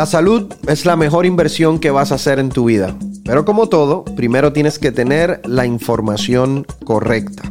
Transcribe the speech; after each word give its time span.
La 0.00 0.06
salud 0.06 0.50
es 0.66 0.86
la 0.86 0.96
mejor 0.96 1.26
inversión 1.26 1.78
que 1.78 1.90
vas 1.90 2.10
a 2.10 2.14
hacer 2.14 2.38
en 2.38 2.48
tu 2.48 2.64
vida. 2.64 2.96
Pero 3.22 3.44
como 3.44 3.68
todo, 3.68 4.02
primero 4.02 4.50
tienes 4.50 4.78
que 4.78 4.92
tener 4.92 5.42
la 5.44 5.66
información 5.66 6.66
correcta. 6.86 7.42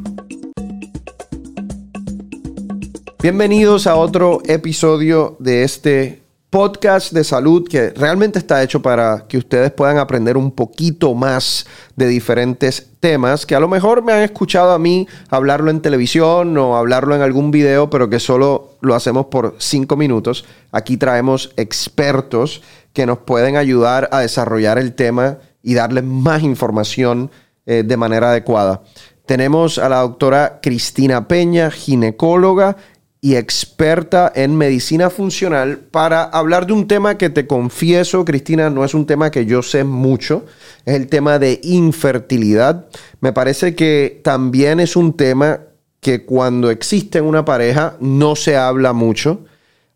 Bienvenidos 3.22 3.86
a 3.86 3.98
otro 3.98 4.42
episodio 4.46 5.38
de 5.40 5.62
este 5.62 6.19
podcast 6.50 7.12
de 7.14 7.24
salud 7.24 7.68
que 7.68 7.92
realmente 7.92 8.40
está 8.40 8.64
hecho 8.64 8.82
para 8.82 9.26
que 9.28 9.38
ustedes 9.38 9.72
puedan 9.72 10.00
aprender 10.00 10.36
un 10.36 10.52
poquito 10.52 11.14
más 11.14 11.68
de 11.96 12.08
diferentes 12.08 12.88
temas 13.00 13.46
que 13.46 13.54
a 13.54 13.60
lo 13.60 13.68
mejor 13.68 14.04
me 14.04 14.14
han 14.14 14.24
escuchado 14.24 14.72
a 14.72 14.80
mí 14.80 15.08
hablarlo 15.30 15.70
en 15.70 15.82
televisión 15.82 16.58
o 16.58 16.76
hablarlo 16.76 17.16
en 17.16 17.22
algún 17.22 17.52
video, 17.52 17.92
pero 17.92 18.10
que 18.10 18.20
solo 18.20 18.78
lo 18.82 18.96
hacemos 18.96 19.28
por 19.28 19.56
cinco 19.60 19.96
minutos. 19.96 20.46
Aquí 20.72 20.98
traemos 20.98 21.52
expertos 21.56 22.64
que 22.94 23.06
nos 23.06 23.20
pueden 23.20 23.56
ayudar 23.56 24.10
a 24.12 24.22
desarrollar 24.22 24.80
el 24.80 24.94
tema 24.94 25.38
y 25.62 25.76
darles 25.76 26.04
más 26.04 26.42
información 26.42 27.30
eh, 27.68 27.84
de 27.86 27.98
manera 27.98 28.32
adecuada. 28.32 28.82
Tenemos 29.28 29.78
a 29.78 29.88
la 29.90 29.98
doctora 29.98 30.60
Cristina 30.64 31.28
Peña, 31.28 31.70
ginecóloga 31.70 32.76
y 33.22 33.36
experta 33.36 34.32
en 34.34 34.56
medicina 34.56 35.10
funcional 35.10 35.80
para 35.80 36.24
hablar 36.24 36.66
de 36.66 36.74
un 36.74 36.88
tema 36.88 37.18
que 37.18 37.30
te 37.30 37.48
confieso, 37.48 38.24
Cristina, 38.24 38.70
no 38.70 38.86
es 38.86 38.94
un 38.94 39.06
tema 39.06 39.30
que 39.30 39.46
yo 39.46 39.62
sé 39.62 39.84
mucho, 39.84 40.46
es 40.86 40.96
el 40.96 41.08
tema 41.08 41.38
de 41.38 41.60
infertilidad. 41.64 42.86
Me 43.20 43.34
parece 43.34 43.76
que 43.76 44.22
también 44.24 44.80
es 44.80 44.96
un 44.96 45.18
tema 45.18 45.60
que 46.00 46.24
cuando 46.24 46.70
existe 46.70 47.18
en 47.18 47.26
una 47.26 47.44
pareja 47.44 47.98
no 48.00 48.38
se 48.38 48.56
habla 48.56 48.94
mucho. 48.94 49.46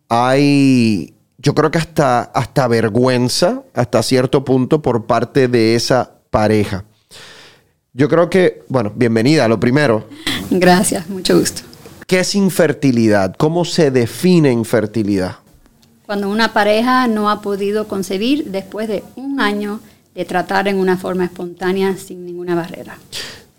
Hay, 0.09 1.15
yo 1.37 1.55
creo 1.55 1.71
que 1.71 1.77
hasta, 1.77 2.23
hasta 2.23 2.67
vergüenza, 2.67 3.63
hasta 3.73 4.03
cierto 4.03 4.43
punto, 4.43 4.81
por 4.81 5.05
parte 5.05 5.47
de 5.47 5.75
esa 5.75 6.11
pareja. 6.29 6.83
Yo 7.93 8.09
creo 8.09 8.29
que, 8.29 8.63
bueno, 8.67 8.91
bienvenida, 8.93 9.47
lo 9.47 9.61
primero. 9.61 10.07
Gracias, 10.49 11.07
mucho 11.07 11.39
gusto. 11.39 11.72
¿Qué 12.13 12.19
es 12.19 12.35
infertilidad? 12.35 13.33
¿Cómo 13.39 13.65
se 13.65 13.89
define 13.89 14.51
infertilidad? 14.51 15.37
Cuando 16.05 16.29
una 16.29 16.53
pareja 16.53 17.07
no 17.07 17.27
ha 17.27 17.41
podido 17.41 17.87
concebir 17.87 18.51
después 18.51 18.87
de 18.87 19.03
un 19.15 19.39
año 19.39 19.79
de 20.13 20.23
tratar 20.23 20.67
en 20.67 20.77
una 20.77 20.95
forma 20.95 21.25
espontánea 21.25 21.97
sin 21.97 22.23
ninguna 22.23 22.53
barrera. 22.53 22.99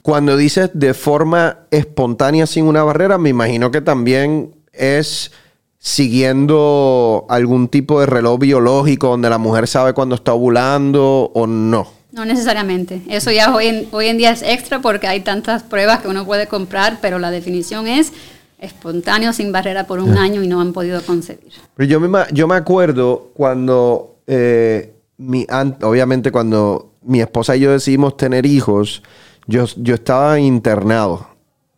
Cuando 0.03 0.37
dices 0.37 0.71
de 0.73 0.95
forma 0.95 1.63
espontánea 1.73 2.47
sin 2.47 2.67
una 2.67 2.85
barrera, 2.85 3.19
me 3.19 3.31
imagino 3.31 3.73
que 3.73 3.81
también 3.81 4.55
es 4.73 5.33
siguiendo 5.81 7.27
algún 7.29 7.67
tipo 7.67 7.99
de 7.99 8.07
reloj 8.07 8.39
biológico 8.39 9.09
donde 9.09 9.31
la 9.31 9.39
mujer 9.39 9.67
sabe 9.67 9.95
cuándo 9.95 10.15
está 10.15 10.33
ovulando 10.33 11.33
o 11.35 11.49
no. 11.49 11.89
No 12.13 12.25
necesariamente. 12.25 13.03
Eso 13.09 13.33
ya 13.33 13.53
hoy 13.53 13.67
en, 13.67 13.89
hoy 13.91 14.07
en 14.07 14.17
día 14.17 14.31
es 14.31 14.43
extra 14.43 14.81
porque 14.81 15.09
hay 15.09 15.23
tantas 15.23 15.65
pruebas 15.65 16.03
que 16.03 16.07
uno 16.07 16.25
puede 16.25 16.47
comprar, 16.47 16.99
pero 17.01 17.19
la 17.19 17.33
definición 17.33 17.89
es 17.89 18.13
espontáneo 18.59 19.33
sin 19.33 19.53
barrera 19.53 19.87
por 19.87 20.01
un 20.01 20.17
año 20.17 20.43
y 20.43 20.49
no 20.49 20.61
han 20.61 20.73
podido 20.73 21.03
concebir. 21.03 21.53
Pero 21.75 21.89
yo 21.89 22.01
me, 22.01 22.25
yo 22.33 22.47
me 22.47 22.55
acuerdo 22.55 23.31
cuando, 23.35 24.17
eh, 24.27 24.95
mi, 25.19 25.47
obviamente 25.83 26.31
cuando 26.31 26.93
mi 27.03 27.21
esposa 27.21 27.57
y 27.57 27.61
yo 27.61 27.73
decidimos 27.73 28.17
tener 28.17 28.47
hijos, 28.47 29.03
yo, 29.47 29.67
yo 29.77 29.95
estaba 29.95 30.39
internado. 30.41 31.27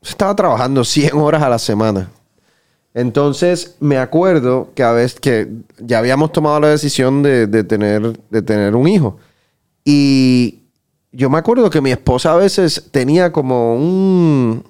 Estaba 0.02 0.36
trabajando 0.36 0.84
100 0.84 1.16
horas 1.16 1.42
a 1.42 1.48
la 1.48 1.58
semana. 1.58 2.10
Entonces 2.94 3.76
me 3.80 3.98
acuerdo 3.98 4.70
que 4.74 4.82
a 4.82 4.92
veces 4.92 5.20
que 5.20 5.48
ya 5.78 5.98
habíamos 5.98 6.32
tomado 6.32 6.60
la 6.60 6.68
decisión 6.68 7.22
de, 7.22 7.46
de, 7.46 7.64
tener, 7.64 8.18
de 8.30 8.42
tener 8.42 8.74
un 8.74 8.88
hijo. 8.88 9.18
Y 9.84 10.62
yo 11.12 11.30
me 11.30 11.38
acuerdo 11.38 11.70
que 11.70 11.80
mi 11.80 11.90
esposa 11.90 12.32
a 12.32 12.36
veces 12.36 12.88
tenía 12.90 13.32
como 13.32 13.74
un, 13.74 14.64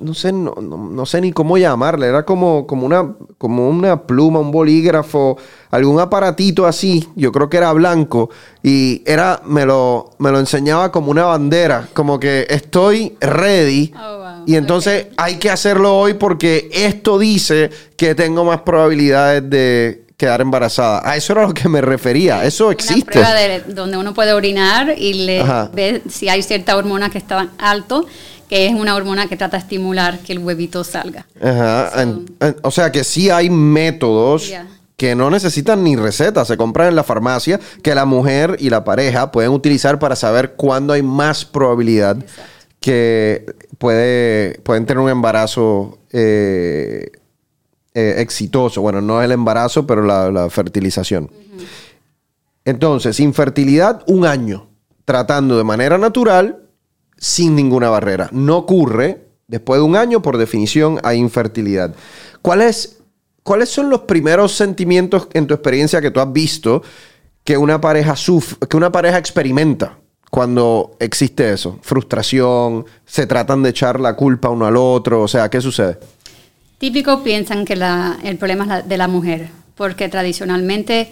no 0.00 0.14
sé, 0.14 0.32
no, 0.32 0.54
no, 0.54 1.06
sé 1.06 1.20
ni 1.20 1.32
cómo 1.32 1.56
llamarle, 1.56 2.06
era 2.06 2.24
como, 2.24 2.66
como, 2.66 2.86
una, 2.86 3.14
como 3.38 3.68
una 3.68 4.02
pluma, 4.02 4.40
un 4.40 4.50
bolígrafo, 4.50 5.36
algún 5.70 6.00
aparatito 6.00 6.66
así, 6.66 7.08
yo 7.16 7.32
creo 7.32 7.48
que 7.48 7.56
era 7.56 7.72
blanco, 7.72 8.30
y 8.62 9.02
era, 9.06 9.40
me 9.44 9.64
lo, 9.64 10.10
me 10.18 10.30
lo 10.30 10.38
enseñaba 10.38 10.92
como 10.92 11.10
una 11.10 11.24
bandera, 11.24 11.88
como 11.94 12.18
que 12.18 12.46
estoy 12.48 13.16
ready, 13.20 13.92
oh, 13.96 14.18
y 14.46 14.56
entonces 14.56 15.08
hay 15.16 15.36
que 15.36 15.50
hacerlo 15.50 15.98
hoy 15.98 16.14
porque 16.14 16.70
esto 16.72 17.18
dice 17.18 17.70
que 17.96 18.14
tengo 18.14 18.44
más 18.44 18.62
probabilidades 18.62 19.48
de 19.50 20.06
quedar 20.16 20.40
embarazada. 20.40 21.02
A 21.04 21.16
eso 21.16 21.32
era 21.32 21.42
lo 21.42 21.54
que 21.54 21.68
me 21.68 21.80
refería. 21.80 22.44
Eso 22.44 22.70
existe. 22.70 23.18
Una 23.18 23.28
prueba 23.28 23.34
de, 23.34 23.60
donde 23.72 23.96
uno 23.98 24.14
puede 24.14 24.32
orinar 24.32 24.94
y 24.98 25.14
le 25.26 25.44
ve 25.72 26.02
si 26.08 26.28
hay 26.28 26.42
cierta 26.42 26.76
hormona 26.76 27.08
que 27.08 27.18
está 27.18 27.50
alto 27.58 28.06
que 28.48 28.66
es 28.66 28.74
una 28.74 28.94
hormona 28.94 29.28
que 29.28 29.36
trata 29.36 29.56
de 29.56 29.62
estimular 29.62 30.18
que 30.20 30.32
el 30.32 30.38
huevito 30.38 30.84
salga. 30.84 31.26
Ajá. 31.40 31.92
o 32.62 32.70
sea 32.70 32.90
que 32.90 33.04
sí 33.04 33.30
hay 33.30 33.50
métodos 33.50 34.52
que 34.96 35.14
no 35.14 35.30
necesitan 35.30 35.84
ni 35.84 35.94
receta, 35.94 36.44
se 36.44 36.56
compran 36.56 36.88
en 36.88 36.96
la 36.96 37.04
farmacia, 37.04 37.60
que 37.82 37.94
la 37.94 38.04
mujer 38.04 38.56
y 38.58 38.68
la 38.68 38.82
pareja 38.82 39.30
pueden 39.30 39.52
utilizar 39.52 40.00
para 40.00 40.16
saber 40.16 40.54
cuándo 40.54 40.92
hay 40.92 41.02
más 41.02 41.44
probabilidad 41.44 42.16
que 42.80 43.46
puede, 43.78 44.58
pueden 44.64 44.86
tener 44.86 45.00
un 45.00 45.08
embarazo 45.08 45.98
eh, 46.10 47.12
eh, 47.94 48.14
exitoso. 48.18 48.80
Bueno, 48.82 49.00
no 49.00 49.22
el 49.22 49.30
embarazo, 49.30 49.86
pero 49.86 50.02
la, 50.02 50.50
fertilización. 50.50 51.30
Entonces, 52.64 53.20
infertilidad, 53.20 54.02
un 54.06 54.26
año, 54.26 54.68
tratando 55.04 55.56
de 55.56 55.64
manera 55.64 55.96
natural 55.96 56.67
sin 57.18 57.54
ninguna 57.54 57.90
barrera. 57.90 58.28
No 58.32 58.56
ocurre, 58.56 59.26
después 59.46 59.80
de 59.80 59.84
un 59.84 59.96
año, 59.96 60.22
por 60.22 60.38
definición, 60.38 61.00
hay 61.02 61.18
infertilidad. 61.18 61.94
¿Cuáles 62.42 62.96
son 63.66 63.90
los 63.90 64.00
primeros 64.02 64.52
sentimientos 64.52 65.28
en 65.32 65.46
tu 65.46 65.54
experiencia 65.54 66.00
que 66.00 66.10
tú 66.10 66.20
has 66.20 66.32
visto 66.32 66.82
que 67.44 67.56
una 67.56 67.80
pareja 67.80 68.14
sufre, 68.14 68.58
que 68.68 68.76
una 68.76 68.92
pareja 68.92 69.18
experimenta 69.18 69.98
cuando 70.30 70.96
existe 71.00 71.52
eso? 71.52 71.78
Frustración, 71.82 72.84
se 73.06 73.26
tratan 73.26 73.62
de 73.62 73.70
echar 73.70 73.98
la 74.00 74.14
culpa 74.14 74.50
uno 74.50 74.66
al 74.66 74.76
otro, 74.76 75.22
o 75.22 75.28
sea, 75.28 75.48
¿qué 75.48 75.60
sucede? 75.60 75.98
Típico 76.78 77.24
piensan 77.24 77.64
que 77.64 77.72
el 77.72 78.38
problema 78.38 78.78
es 78.78 78.88
de 78.88 78.96
la 78.96 79.08
mujer 79.08 79.48
porque 79.78 80.08
tradicionalmente 80.08 81.08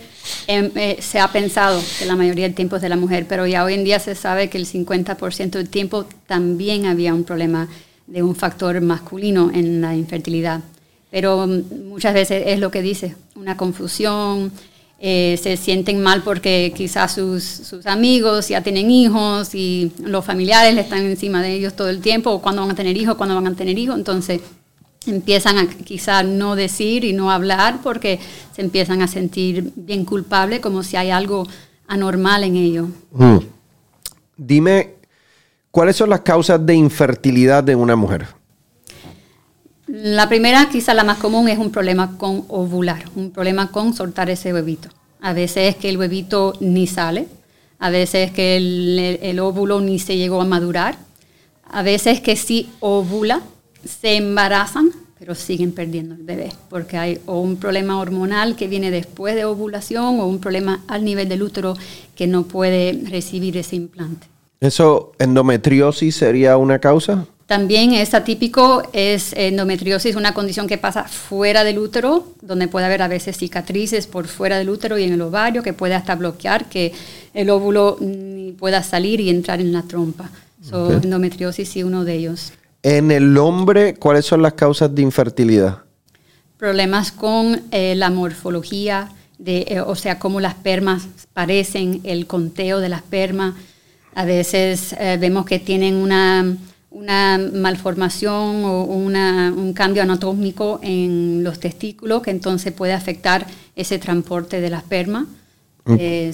em, 0.48 0.70
eh, 0.74 0.98
se 1.00 1.20
ha 1.20 1.28
pensado 1.28 1.80
que 1.98 2.04
la 2.04 2.16
mayoría 2.16 2.44
del 2.44 2.54
tiempo 2.54 2.76
es 2.76 2.82
de 2.82 2.88
la 2.88 2.96
mujer, 2.96 3.26
pero 3.28 3.46
ya 3.46 3.64
hoy 3.64 3.74
en 3.74 3.84
día 3.84 4.00
se 4.00 4.16
sabe 4.16 4.50
que 4.50 4.58
el 4.58 4.66
50% 4.66 5.50
del 5.50 5.68
tiempo 5.68 6.04
también 6.26 6.84
había 6.84 7.14
un 7.14 7.22
problema 7.22 7.68
de 8.08 8.24
un 8.24 8.34
factor 8.34 8.80
masculino 8.80 9.52
en 9.54 9.80
la 9.80 9.94
infertilidad. 9.94 10.60
Pero 11.10 11.46
mm, 11.46 11.88
muchas 11.88 12.12
veces 12.12 12.42
es 12.46 12.58
lo 12.58 12.72
que 12.72 12.82
dice, 12.82 13.14
una 13.36 13.56
confusión, 13.56 14.50
eh, 14.98 15.38
se 15.40 15.56
sienten 15.56 16.02
mal 16.02 16.22
porque 16.22 16.72
quizás 16.74 17.14
sus, 17.14 17.44
sus, 17.44 17.86
amigos 17.86 18.48
ya 18.48 18.62
tienen 18.62 18.90
hijos 18.90 19.54
y 19.54 19.92
los 20.02 20.24
familiares 20.24 20.76
están 20.76 21.04
encima 21.04 21.40
de 21.40 21.52
ellos 21.52 21.76
todo 21.76 21.88
el 21.88 22.00
tiempo, 22.00 22.30
o 22.30 22.42
cuándo 22.42 22.62
van 22.62 22.72
a 22.72 22.74
tener 22.74 22.96
hijos, 22.96 23.14
cuándo 23.14 23.36
van 23.36 23.46
a 23.46 23.54
tener 23.54 23.78
hijos, 23.78 23.96
entonces 23.96 24.40
empiezan 25.06 25.58
a 25.58 25.68
quizá 25.68 26.22
no 26.22 26.56
decir 26.56 27.04
y 27.04 27.12
no 27.12 27.30
hablar 27.30 27.80
porque 27.82 28.18
se 28.54 28.62
empiezan 28.62 29.02
a 29.02 29.08
sentir 29.08 29.72
bien 29.76 30.04
culpables, 30.04 30.60
como 30.60 30.82
si 30.82 30.96
hay 30.96 31.10
algo 31.10 31.46
anormal 31.86 32.44
en 32.44 32.56
ello. 32.56 32.88
Mm. 33.12 33.38
Dime, 34.36 34.94
¿cuáles 35.70 35.96
son 35.96 36.10
las 36.10 36.20
causas 36.20 36.64
de 36.64 36.74
infertilidad 36.74 37.64
de 37.64 37.74
una 37.74 37.96
mujer? 37.96 38.26
La 39.86 40.28
primera, 40.28 40.68
quizá 40.68 40.94
la 40.94 41.04
más 41.04 41.18
común, 41.18 41.48
es 41.48 41.58
un 41.58 41.70
problema 41.70 42.18
con 42.18 42.44
ovular, 42.48 43.04
un 43.14 43.30
problema 43.30 43.70
con 43.70 43.94
soltar 43.94 44.28
ese 44.30 44.52
huevito. 44.52 44.88
A 45.20 45.32
veces 45.32 45.74
es 45.74 45.76
que 45.76 45.88
el 45.88 45.96
huevito 45.96 46.54
ni 46.60 46.86
sale, 46.86 47.28
a 47.78 47.90
veces 47.90 48.28
es 48.28 48.34
que 48.34 48.56
el, 48.56 49.18
el 49.22 49.38
óvulo 49.38 49.80
ni 49.80 49.98
se 49.98 50.16
llegó 50.16 50.40
a 50.40 50.44
madurar, 50.44 50.98
a 51.70 51.82
veces 51.82 52.20
que 52.20 52.36
sí 52.36 52.70
ovula, 52.80 53.42
se 53.84 54.16
embarazan, 54.16 54.90
pero 55.18 55.34
siguen 55.34 55.72
perdiendo 55.72 56.14
el 56.14 56.22
bebé, 56.22 56.52
porque 56.68 56.98
hay 56.98 57.20
o 57.26 57.40
un 57.40 57.56
problema 57.56 57.98
hormonal 57.98 58.54
que 58.54 58.68
viene 58.68 58.90
después 58.90 59.34
de 59.34 59.44
ovulación 59.44 60.20
o 60.20 60.26
un 60.26 60.40
problema 60.40 60.82
al 60.88 61.04
nivel 61.04 61.28
del 61.28 61.42
útero 61.42 61.74
que 62.14 62.26
no 62.26 62.44
puede 62.44 63.00
recibir 63.04 63.56
ese 63.56 63.76
implante. 63.76 64.26
¿Eso, 64.60 65.12
endometriosis 65.18 66.16
sería 66.16 66.56
una 66.56 66.78
causa? 66.78 67.26
También 67.46 67.92
es 67.92 68.12
atípico, 68.12 68.82
es 68.92 69.32
endometriosis, 69.34 70.16
una 70.16 70.34
condición 70.34 70.66
que 70.66 70.78
pasa 70.78 71.04
fuera 71.04 71.62
del 71.62 71.78
útero, 71.78 72.32
donde 72.42 72.66
puede 72.66 72.86
haber 72.86 73.02
a 73.02 73.08
veces 73.08 73.36
cicatrices 73.38 74.08
por 74.08 74.26
fuera 74.26 74.58
del 74.58 74.68
útero 74.68 74.98
y 74.98 75.04
en 75.04 75.12
el 75.12 75.22
ovario, 75.22 75.62
que 75.62 75.72
puede 75.72 75.94
hasta 75.94 76.16
bloquear 76.16 76.68
que 76.68 76.92
el 77.34 77.48
óvulo 77.50 77.98
pueda 78.58 78.82
salir 78.82 79.20
y 79.20 79.30
entrar 79.30 79.60
en 79.60 79.72
la 79.72 79.82
trompa. 79.82 80.30
So, 80.60 80.90
Endometriosis 80.94 81.68
sí 81.68 81.84
uno 81.84 82.04
de 82.04 82.14
ellos. 82.14 82.52
En 82.88 83.10
el 83.10 83.36
hombre, 83.36 83.96
¿cuáles 83.96 84.26
son 84.26 84.42
las 84.42 84.52
causas 84.52 84.94
de 84.94 85.02
infertilidad? 85.02 85.78
Problemas 86.56 87.10
con 87.10 87.62
eh, 87.72 87.96
la 87.96 88.10
morfología, 88.10 89.08
eh, 89.44 89.80
o 89.84 89.96
sea, 89.96 90.20
cómo 90.20 90.38
las 90.38 90.54
permas 90.54 91.08
parecen, 91.32 92.00
el 92.04 92.28
conteo 92.28 92.78
de 92.78 92.88
las 92.88 93.02
permas. 93.02 93.54
A 94.14 94.24
veces 94.24 94.94
eh, 95.00 95.18
vemos 95.20 95.46
que 95.46 95.58
tienen 95.58 95.96
una, 95.96 96.56
una 96.92 97.40
malformación 97.52 98.64
o 98.64 98.84
una, 98.84 99.52
un 99.52 99.72
cambio 99.72 100.04
anatómico 100.04 100.78
en 100.80 101.42
los 101.42 101.58
testículos 101.58 102.22
que 102.22 102.30
entonces 102.30 102.72
puede 102.72 102.92
afectar 102.92 103.48
ese 103.74 103.98
transporte 103.98 104.60
de 104.60 104.70
la 104.70 104.78
esperma. 104.78 105.26
Eh, 105.88 106.32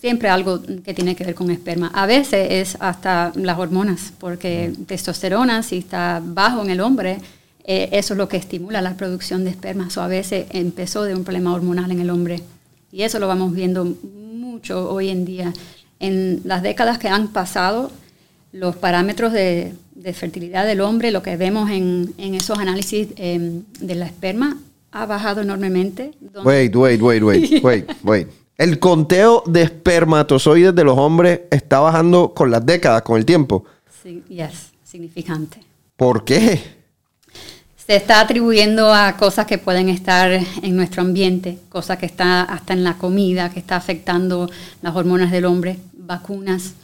siempre 0.00 0.28
algo 0.28 0.60
que 0.84 0.92
tiene 0.92 1.14
que 1.14 1.24
ver 1.24 1.34
con 1.34 1.50
esperma. 1.50 1.90
A 1.94 2.06
veces 2.06 2.48
es 2.50 2.76
hasta 2.80 3.32
las 3.36 3.58
hormonas, 3.58 4.12
porque 4.18 4.72
testosterona, 4.86 5.62
si 5.62 5.78
está 5.78 6.20
bajo 6.24 6.62
en 6.62 6.70
el 6.70 6.80
hombre, 6.80 7.18
eh, 7.64 7.90
eso 7.92 8.14
es 8.14 8.18
lo 8.18 8.28
que 8.28 8.36
estimula 8.36 8.82
la 8.82 8.96
producción 8.96 9.44
de 9.44 9.50
esperma. 9.50 9.90
So, 9.90 10.02
a 10.02 10.08
veces 10.08 10.46
empezó 10.50 11.04
de 11.04 11.14
un 11.14 11.22
problema 11.22 11.54
hormonal 11.54 11.92
en 11.92 12.00
el 12.00 12.10
hombre. 12.10 12.42
Y 12.90 13.02
eso 13.02 13.18
lo 13.18 13.28
vamos 13.28 13.54
viendo 13.54 13.84
mucho 13.84 14.90
hoy 14.90 15.10
en 15.10 15.24
día. 15.24 15.52
En 16.00 16.40
las 16.44 16.62
décadas 16.62 16.98
que 16.98 17.08
han 17.08 17.28
pasado, 17.28 17.92
los 18.52 18.74
parámetros 18.76 19.32
de, 19.32 19.74
fertilidad 20.14 20.66
del 20.66 20.80
hombre, 20.80 21.10
lo 21.10 21.22
que 21.22 21.36
vemos 21.36 21.70
en, 21.70 22.14
esos 22.16 22.58
análisis 22.58 23.08
em, 23.16 23.62
de 23.78 23.94
la 23.94 24.06
esperma, 24.06 24.58
ha 24.90 25.06
bajado 25.06 25.42
enormemente. 25.42 26.12
Wait, 26.42 26.74
wait, 26.74 27.00
wait, 27.00 27.22
wait, 27.22 27.62
wait, 27.62 27.90
wait. 28.02 28.28
El 28.58 28.78
conteo 28.80 29.42
de 29.46 29.62
espermatozoides 29.62 30.74
de 30.74 30.84
los 30.84 30.98
hombres 30.98 31.42
está 31.50 31.78
bajando 31.78 32.34
con 32.34 32.50
las 32.50 32.66
décadas, 32.66 33.02
con 33.02 33.16
el 33.16 33.24
tiempo. 33.24 33.64
Sí, 34.02 34.22
yes, 34.28 34.72
significante. 34.84 35.60
¿Por 35.96 36.24
qué? 36.24 36.78
se 37.88 37.96
está 37.96 38.20
atribuyendo 38.20 38.92
a 38.92 39.16
cosas 39.16 39.46
que 39.46 39.56
pueden 39.56 39.88
estar 39.88 40.30
en 40.30 40.76
nuestro 40.76 41.00
ambiente, 41.00 41.58
cosas 41.70 41.96
que 41.96 42.04
está 42.04 42.42
hasta 42.42 42.74
en 42.74 42.84
la 42.84 42.98
comida, 42.98 43.48
que 43.48 43.60
está 43.60 43.76
afectando 43.76 44.50
las 44.82 44.94
hormonas 44.94 45.30
del 45.30 45.46
hombre, 45.46 45.78
vacunas, 45.94 46.74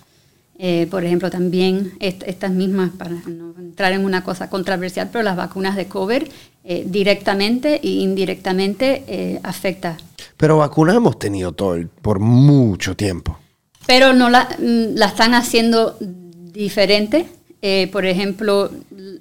eh, 0.59 0.87
por 0.91 1.05
ejemplo, 1.05 1.31
también 1.31 1.93
estas 2.01 2.53
mismas, 2.53 2.91
para 2.97 3.11
no 3.11 3.55
entrar 3.59 3.93
en 3.93 4.03
una 4.03 4.25
cosa 4.25 4.49
controversial, 4.49 5.11
pero 5.13 5.23
las 5.23 5.37
vacunas 5.37 5.77
de 5.77 5.89
COVID 5.89 6.23
eh, 6.65 6.85
directamente 6.87 7.81
e 7.83 7.89
indirectamente 7.89 9.05
eh, 9.07 9.39
afecta. 9.43 9.99
Pero 10.37 10.59
vacunas 10.59 10.97
hemos 10.97 11.19
tenido 11.19 11.53
todo 11.53 11.79
por 12.01 12.21
mucho 12.21 12.97
tiempo. 12.97 13.39
Pero 13.87 14.15
no 14.15 14.31
la, 14.31 14.49
mm, 14.59 14.95
la 14.97 15.07
están 15.07 15.35
haciendo 15.35 15.97
diferente. 16.01 17.27
por 17.93 18.05
ejemplo, 18.05 18.71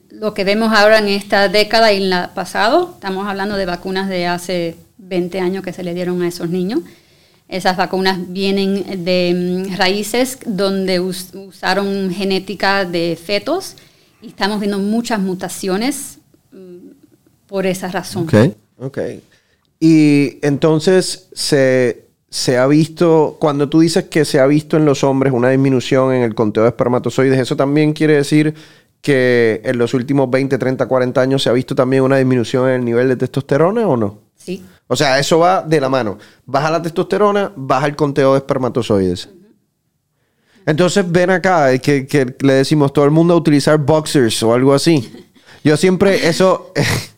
lo 0.10 0.34
que 0.34 0.44
vemos 0.44 0.74
ahora 0.74 1.00
en 1.00 1.08
esta 1.08 1.48
década 1.48 1.94
y 1.94 2.04
en 2.04 2.10
la 2.10 2.34
pasado, 2.34 2.92
estamos 2.96 3.26
hablando 3.26 3.56
de 3.56 3.66
vacunas 3.66 4.10
de 4.10 4.28
hace 4.28 4.76
20 4.98 5.40
años 5.40 5.64
que 5.64 5.72
se 5.72 5.84
le 5.84 5.94
dieron 5.94 6.22
a 6.22 6.28
esos 6.28 6.50
niños. 6.50 6.82
Esas 7.48 7.78
vacunas 7.78 8.18
vienen 8.30 9.04
de 9.04 9.66
mm, 9.70 9.76
raíces 9.76 10.40
donde 10.46 11.00
usaron 11.00 12.12
genética 12.12 12.86
de 12.86 13.18
fetos 13.22 13.76
y 14.22 14.28
estamos 14.28 14.60
viendo 14.60 14.80
muchas 14.80 15.20
mutaciones 15.20 16.20
por 17.54 17.68
esa 17.68 17.88
razón. 17.88 18.24
Ok, 18.24 18.34
ok. 18.80 19.00
Y 19.80 20.40
entonces 20.42 21.30
se, 21.34 22.08
se 22.28 22.58
ha 22.58 22.66
visto, 22.66 23.38
cuando 23.40 23.70
tú 23.70 23.82
dices 23.82 24.06
que 24.06 24.26
se 24.26 24.40
ha 24.40 24.48
visto 24.48 24.76
en 24.76 24.86
los 24.86 25.04
hombres 25.04 25.32
una 25.34 25.52
disminución 25.52 26.16
en 26.16 26.24
el 26.24 26.34
conteo 26.34 26.64
de 26.64 26.70
espermatozoides, 26.70 27.40
¿eso 27.40 27.56
también 27.56 27.94
quiere 27.94 28.16
decir 28.16 28.56
que 29.04 29.62
en 29.66 29.78
los 29.78 29.94
últimos 29.94 30.32
20, 30.32 30.58
30, 30.58 30.88
40 30.88 31.22
años 31.22 31.44
se 31.44 31.50
ha 31.50 31.54
visto 31.54 31.76
también 31.76 32.02
una 32.02 32.18
disminución 32.18 32.70
en 32.70 32.74
el 32.74 32.86
nivel 32.86 33.08
de 33.08 33.18
testosterona 33.18 33.88
o 33.88 33.98
no? 33.98 34.18
Sí. 34.36 34.66
O 34.88 34.96
sea, 34.96 35.20
eso 35.20 35.38
va 35.38 35.62
de 35.62 35.80
la 35.80 35.90
mano. 35.90 36.18
Baja 36.48 36.72
la 36.72 36.82
testosterona, 36.82 37.54
baja 37.56 37.86
el 37.86 37.96
conteo 37.96 38.32
de 38.32 38.40
espermatozoides. 38.40 39.30
Entonces 40.66 41.06
ven 41.08 41.30
acá, 41.30 41.78
que, 41.78 42.08
que 42.08 42.36
le 42.40 42.54
decimos 42.54 42.92
todo 42.92 43.06
el 43.06 43.12
mundo 43.12 43.36
a 43.36 43.38
utilizar 43.38 43.78
boxers 43.78 44.42
o 44.42 44.56
algo 44.56 44.74
así. 44.74 45.08
Yo 45.64 45.78
siempre, 45.78 46.28
eso, 46.28 46.74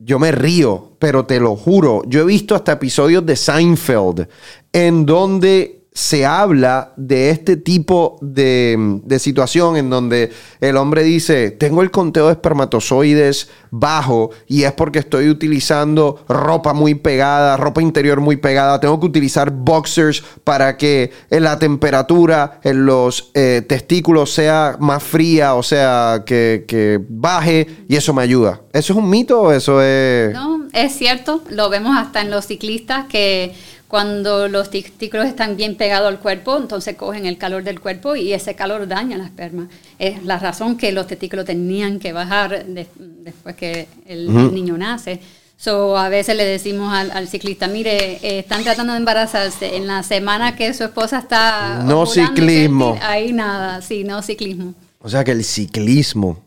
yo 0.00 0.18
me 0.18 0.32
río, 0.32 0.96
pero 0.98 1.26
te 1.26 1.38
lo 1.38 1.54
juro, 1.56 2.02
yo 2.06 2.22
he 2.22 2.24
visto 2.24 2.54
hasta 2.54 2.72
episodios 2.72 3.24
de 3.26 3.36
Seinfeld 3.36 4.28
en 4.72 5.04
donde 5.04 5.79
se 5.92 6.24
habla 6.24 6.92
de 6.96 7.30
este 7.30 7.56
tipo 7.56 8.18
de, 8.20 9.00
situación 9.18 9.76
en 9.76 9.90
donde 9.90 10.30
el 10.60 10.76
hombre 10.76 11.02
dice, 11.02 11.50
tengo 11.50 11.82
el 11.82 11.90
conteo 11.90 12.26
de 12.26 12.32
espermatozoides 12.32 13.48
bajo 13.70 14.30
y 14.46 14.62
es 14.62 14.72
porque 14.72 15.00
estoy 15.00 15.28
utilizando 15.28 16.24
ropa 16.28 16.72
muy 16.72 16.94
pegada, 16.94 17.56
ropa 17.56 17.82
interior 17.82 18.20
muy 18.20 18.36
pegada, 18.36 18.78
tengo 18.80 19.00
que 19.00 19.06
utilizar 19.06 19.50
boxers 19.50 20.22
para 20.44 20.76
que 20.76 21.10
la 21.28 21.58
temperatura 21.58 22.60
en 22.62 22.86
los 22.86 23.30
eh, 23.34 23.62
testículos 23.68 24.32
sea 24.32 24.76
más 24.78 25.02
fría, 25.02 25.54
o 25.54 25.62
sea, 25.62 26.22
que, 26.24 26.64
que 26.68 27.00
baje 27.08 27.66
y 27.88 27.96
eso 27.96 28.14
me 28.14 28.22
ayuda. 28.22 28.60
¿Eso 28.72 28.92
es 28.92 28.98
un 28.98 29.10
mito 29.10 29.42
o 29.42 29.52
eso 29.52 29.82
es...? 29.82 30.32
No, 30.32 30.68
es 30.72 30.94
cierto, 30.94 31.42
lo 31.50 31.68
vemos 31.68 31.96
hasta 31.96 32.20
en 32.20 32.30
los 32.30 32.46
ciclistas 32.46 33.06
que 33.06 33.54
cuando 33.90 34.46
los 34.46 34.70
testículos 34.70 35.26
están 35.26 35.56
bien 35.56 35.74
pegados 35.74 36.06
al 36.06 36.20
cuerpo, 36.20 36.56
entonces 36.56 36.94
cogen 36.94 37.26
el 37.26 37.38
calor 37.38 37.64
del 37.64 37.80
cuerpo 37.80 38.14
y 38.14 38.32
ese 38.32 38.54
calor 38.54 38.86
daña 38.86 39.18
la 39.18 39.24
esperma. 39.24 39.68
Es 39.98 40.22
la 40.22 40.38
razón 40.38 40.76
que 40.76 40.92
los 40.92 41.08
testículos 41.08 41.44
tenían 41.44 41.98
que 41.98 42.12
bajar 42.12 42.66
después 42.66 43.56
que 43.56 43.88
el, 44.06 44.32
niño 44.54 44.78
nace. 44.78 45.20
So, 45.56 45.98
a 45.98 46.08
veces 46.08 46.36
le 46.36 46.44
decimos 46.44 46.94
al, 46.94 47.26
ciclista, 47.26 47.66
mire, 47.66 48.20
eh, 48.22 48.38
están 48.38 48.62
tratando 48.62 48.92
de 48.92 49.00
embarazarse 49.00 49.74
en 49.74 49.88
la 49.88 50.04
semana 50.04 50.54
que 50.54 50.72
su 50.72 50.84
esposa 50.84 51.18
está... 51.18 51.82
No 51.84 52.06
ciclismo. 52.06 52.96
Ahí 53.02 53.32
nada, 53.32 53.82
sí, 53.82 54.04
no 54.04 54.22
ciclismo. 54.22 54.72
O 55.00 55.08
sea 55.08 55.24
que 55.24 55.32
el 55.32 55.42
ciclismo, 55.42 56.44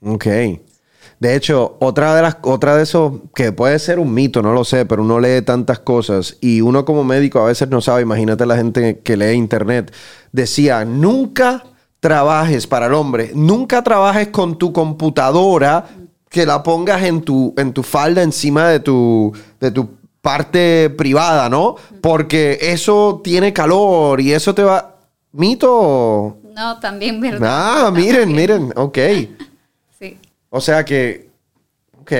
ok. 0.00 0.26
De 1.24 1.34
hecho, 1.34 1.78
otra 1.80 2.14
de 2.14 2.20
las, 2.20 2.36
otra 2.42 2.76
de 2.76 2.82
esos, 2.82 3.14
que 3.34 3.50
puede 3.50 3.78
ser 3.78 3.98
un 3.98 4.12
mito, 4.12 4.42
no 4.42 4.52
lo 4.52 4.62
sé, 4.62 4.84
pero 4.84 5.02
uno 5.02 5.18
lee 5.18 5.40
tantas 5.40 5.78
cosas 5.78 6.36
y 6.42 6.60
uno 6.60 6.84
como 6.84 7.02
médico 7.02 7.38
a 7.40 7.46
veces 7.46 7.70
no 7.70 7.80
sabe, 7.80 8.02
imagínate 8.02 8.44
la 8.44 8.58
gente 8.58 8.98
que 8.98 9.16
lee 9.16 9.32
internet, 9.32 9.90
decía, 10.32 10.84
nunca 10.84 11.64
trabajes 11.98 12.66
para 12.66 12.88
el 12.88 12.92
hombre, 12.92 13.30
nunca 13.34 13.82
trabajes 13.82 14.28
con 14.28 14.58
tu 14.58 14.74
computadora 14.74 15.86
que 16.28 16.44
la 16.44 16.62
pongas 16.62 17.02
en 17.02 17.22
tu, 17.22 17.54
en 17.56 17.72
tu 17.72 17.82
falda 17.82 18.22
encima 18.22 18.68
de 18.68 18.80
tu, 18.80 19.32
de 19.60 19.70
tu 19.70 19.88
parte 20.20 20.90
privada, 20.90 21.48
¿no? 21.48 21.76
Porque 22.02 22.58
eso 22.60 23.22
tiene 23.24 23.54
calor 23.54 24.20
y 24.20 24.34
eso 24.34 24.54
te 24.54 24.62
va... 24.62 24.96
¿Mito? 25.32 26.36
No, 26.54 26.78
también 26.80 27.18
verdad. 27.18 27.86
Ah, 27.86 27.90
miren, 27.90 28.30
miren, 28.30 28.74
ok. 28.76 28.98
O 30.56 30.60
sea 30.60 30.84
que, 30.84 31.30
ok, 32.00 32.12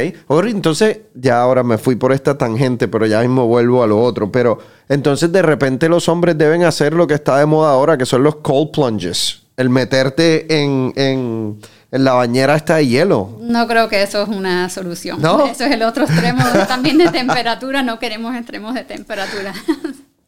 entonces 0.48 1.02
ya 1.14 1.40
ahora 1.40 1.62
me 1.62 1.78
fui 1.78 1.94
por 1.94 2.12
esta 2.12 2.36
tangente, 2.36 2.88
pero 2.88 3.06
ya 3.06 3.20
mismo 3.20 3.46
vuelvo 3.46 3.84
a 3.84 3.86
lo 3.86 4.02
otro. 4.02 4.32
Pero 4.32 4.58
entonces 4.88 5.30
de 5.30 5.40
repente 5.40 5.88
los 5.88 6.08
hombres 6.08 6.36
deben 6.36 6.64
hacer 6.64 6.94
lo 6.94 7.06
que 7.06 7.14
está 7.14 7.38
de 7.38 7.46
moda 7.46 7.70
ahora, 7.70 7.96
que 7.96 8.04
son 8.04 8.24
los 8.24 8.36
cold 8.36 8.72
plunges. 8.72 9.42
El 9.56 9.70
meterte 9.70 10.52
en, 10.52 10.92
en, 10.96 11.60
la 11.92 12.14
bañera 12.14 12.56
está 12.56 12.74
de 12.74 12.88
hielo. 12.88 13.38
No 13.40 13.68
creo 13.68 13.88
que 13.88 14.02
eso 14.02 14.24
es 14.24 14.28
una 14.28 14.68
solución. 14.68 15.22
¿No? 15.22 15.46
Eso 15.46 15.66
es 15.66 15.70
el 15.70 15.84
otro 15.84 16.02
extremo 16.02 16.42
también 16.66 16.98
de 16.98 17.10
temperatura. 17.10 17.84
No 17.84 18.00
queremos 18.00 18.34
extremos 18.34 18.74
de 18.74 18.82
temperatura. 18.82 19.54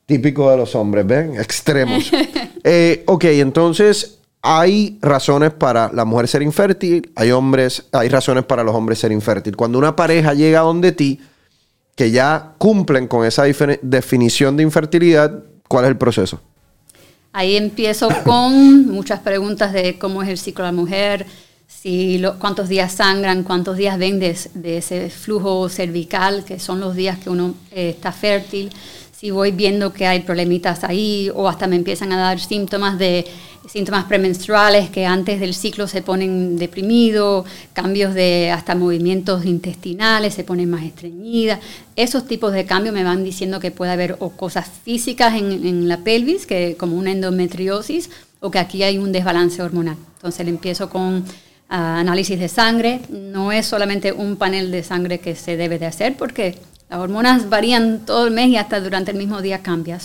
Típico 0.07 0.49
de 0.49 0.59
los 0.59 0.77
hombres, 0.77 1.05
¿ven? 1.05 1.41
Extremos. 1.41 2.09
Eh, 2.69 3.05
ok, 3.07 3.25
entonces 3.27 4.19
hay 4.43 4.99
razones 5.02 5.52
para 5.52 5.90
la 5.93 6.05
mujer 6.05 6.28
ser 6.28 6.43
infértil, 6.43 7.11
hay 7.16 7.33
hombres, 7.33 7.85
hay 7.93 8.09
razones 8.09 8.45
para 8.45 8.62
los 8.62 8.75
hombres 8.75 8.99
ser 8.99 9.12
infértil. 9.12 9.57
Cuando 9.57 9.78
una 9.78 9.97
pareja 9.97 10.35
llega 10.35 10.61
donde 10.61 10.93
ti, 10.93 11.21
que 11.95 12.11
ya 12.11 12.52
cumplen 12.59 13.09
con 13.09 13.26
esa 13.26 13.45
definición 13.83 14.57
de 14.57 14.62
infertilidad, 14.62 15.43
¿cuál 15.66 15.87
es 15.87 15.88
el 15.88 15.97
proceso? 15.97 16.40
Ahí 17.33 17.57
empiezo 17.57 18.09
con 18.25 18.87
muchas 18.87 19.21
preguntas 19.21 19.73
de 19.73 19.99
cómo 19.99 20.23
es 20.23 20.28
el 20.28 20.38
ciclo 20.38 20.64
de 20.64 20.73
la 20.73 20.76
mujer, 20.76 21.26
si 21.66 22.23
cuántos 22.38 22.69
días 22.69 22.93
sangran, 22.93 23.43
cuántos 23.43 23.76
días 23.76 23.99
ven 23.99 24.19
de, 24.19 24.37
ese 24.76 25.11
flujo 25.11 25.69
cervical, 25.69 26.45
que 26.45 26.59
son 26.59 26.81
los 26.81 26.95
días 26.95 27.19
que 27.19 27.31
uno 27.31 27.55
eh, 27.73 27.90
está 27.90 28.12
fértil, 28.12 28.71
si 29.18 29.30
voy 29.30 29.50
viendo 29.50 29.94
que 29.94 30.06
hay 30.06 30.20
problemitas 30.20 30.85
ahí 30.85 31.30
o 31.35 31.49
hasta 31.49 31.66
me 31.66 31.76
empiezan 31.76 32.12
a 32.12 32.18
dar 32.18 32.38
síntomas 32.38 32.99
de 32.99 33.25
síntomas 33.66 34.04
premenstruales 34.04 34.90
que 34.90 35.06
antes 35.06 35.40
del 35.40 35.54
ciclo 35.54 35.88
se 35.88 36.02
ponen 36.02 36.56
deprimidos, 36.56 37.46
cambios 37.73 38.14
de 38.14 38.50
hasta 38.50 38.75
movimientos 38.75 39.44
intestinales, 39.44 40.35
se 40.35 40.44
ponen 40.44 40.70
más 40.70 40.85
estreñidas. 40.85 41.61
Esos 41.96 42.26
tipos 42.26 42.52
de 42.52 42.64
cambios 42.64 42.94
me 42.94 43.04
van 43.04 43.25
diciendo 43.25 43.58
que 43.58 43.70
puede 43.70 43.92
haber 43.92 44.18
cosas 44.37 44.68
físicas 44.85 45.35
en, 45.35 45.88
la 45.88 45.99
pelvis, 45.99 46.46
que 46.46 46.76
como 46.78 46.96
una 46.96 47.11
endometriosis, 47.11 48.11
o 48.40 48.50
que 48.50 48.58
aquí 48.58 48.82
hay 48.82 48.99
un 48.99 49.12
desbalance 49.12 49.61
hormonal. 49.62 49.96
Entonces 50.16 50.44
le 50.44 50.50
empiezo 50.50 50.88
con 50.88 51.25
ah, 51.68 51.99
análisis 51.99 52.38
de 52.38 52.49
sangre. 52.49 53.00
No 53.08 53.50
es 53.50 53.66
solamente 53.66 54.12
un 54.12 54.37
panel 54.37 54.70
de 54.70 54.85
sangre 54.85 55.18
que 55.18 55.35
se 55.35 55.56
debe 55.56 55.78
de 55.78 55.87
hacer 55.87 56.16
porque 56.16 56.56
Las 56.88 57.00
hormonas 57.00 57.49
varían 57.49 58.07
todo 58.07 58.26
el 58.26 58.33
mes 58.33 58.49
y 58.49 58.57
hasta 58.57 58.81
durante 58.81 59.11
el 59.11 59.16
mismo 59.16 59.43
día 59.43 59.62
cambia. 59.62 59.99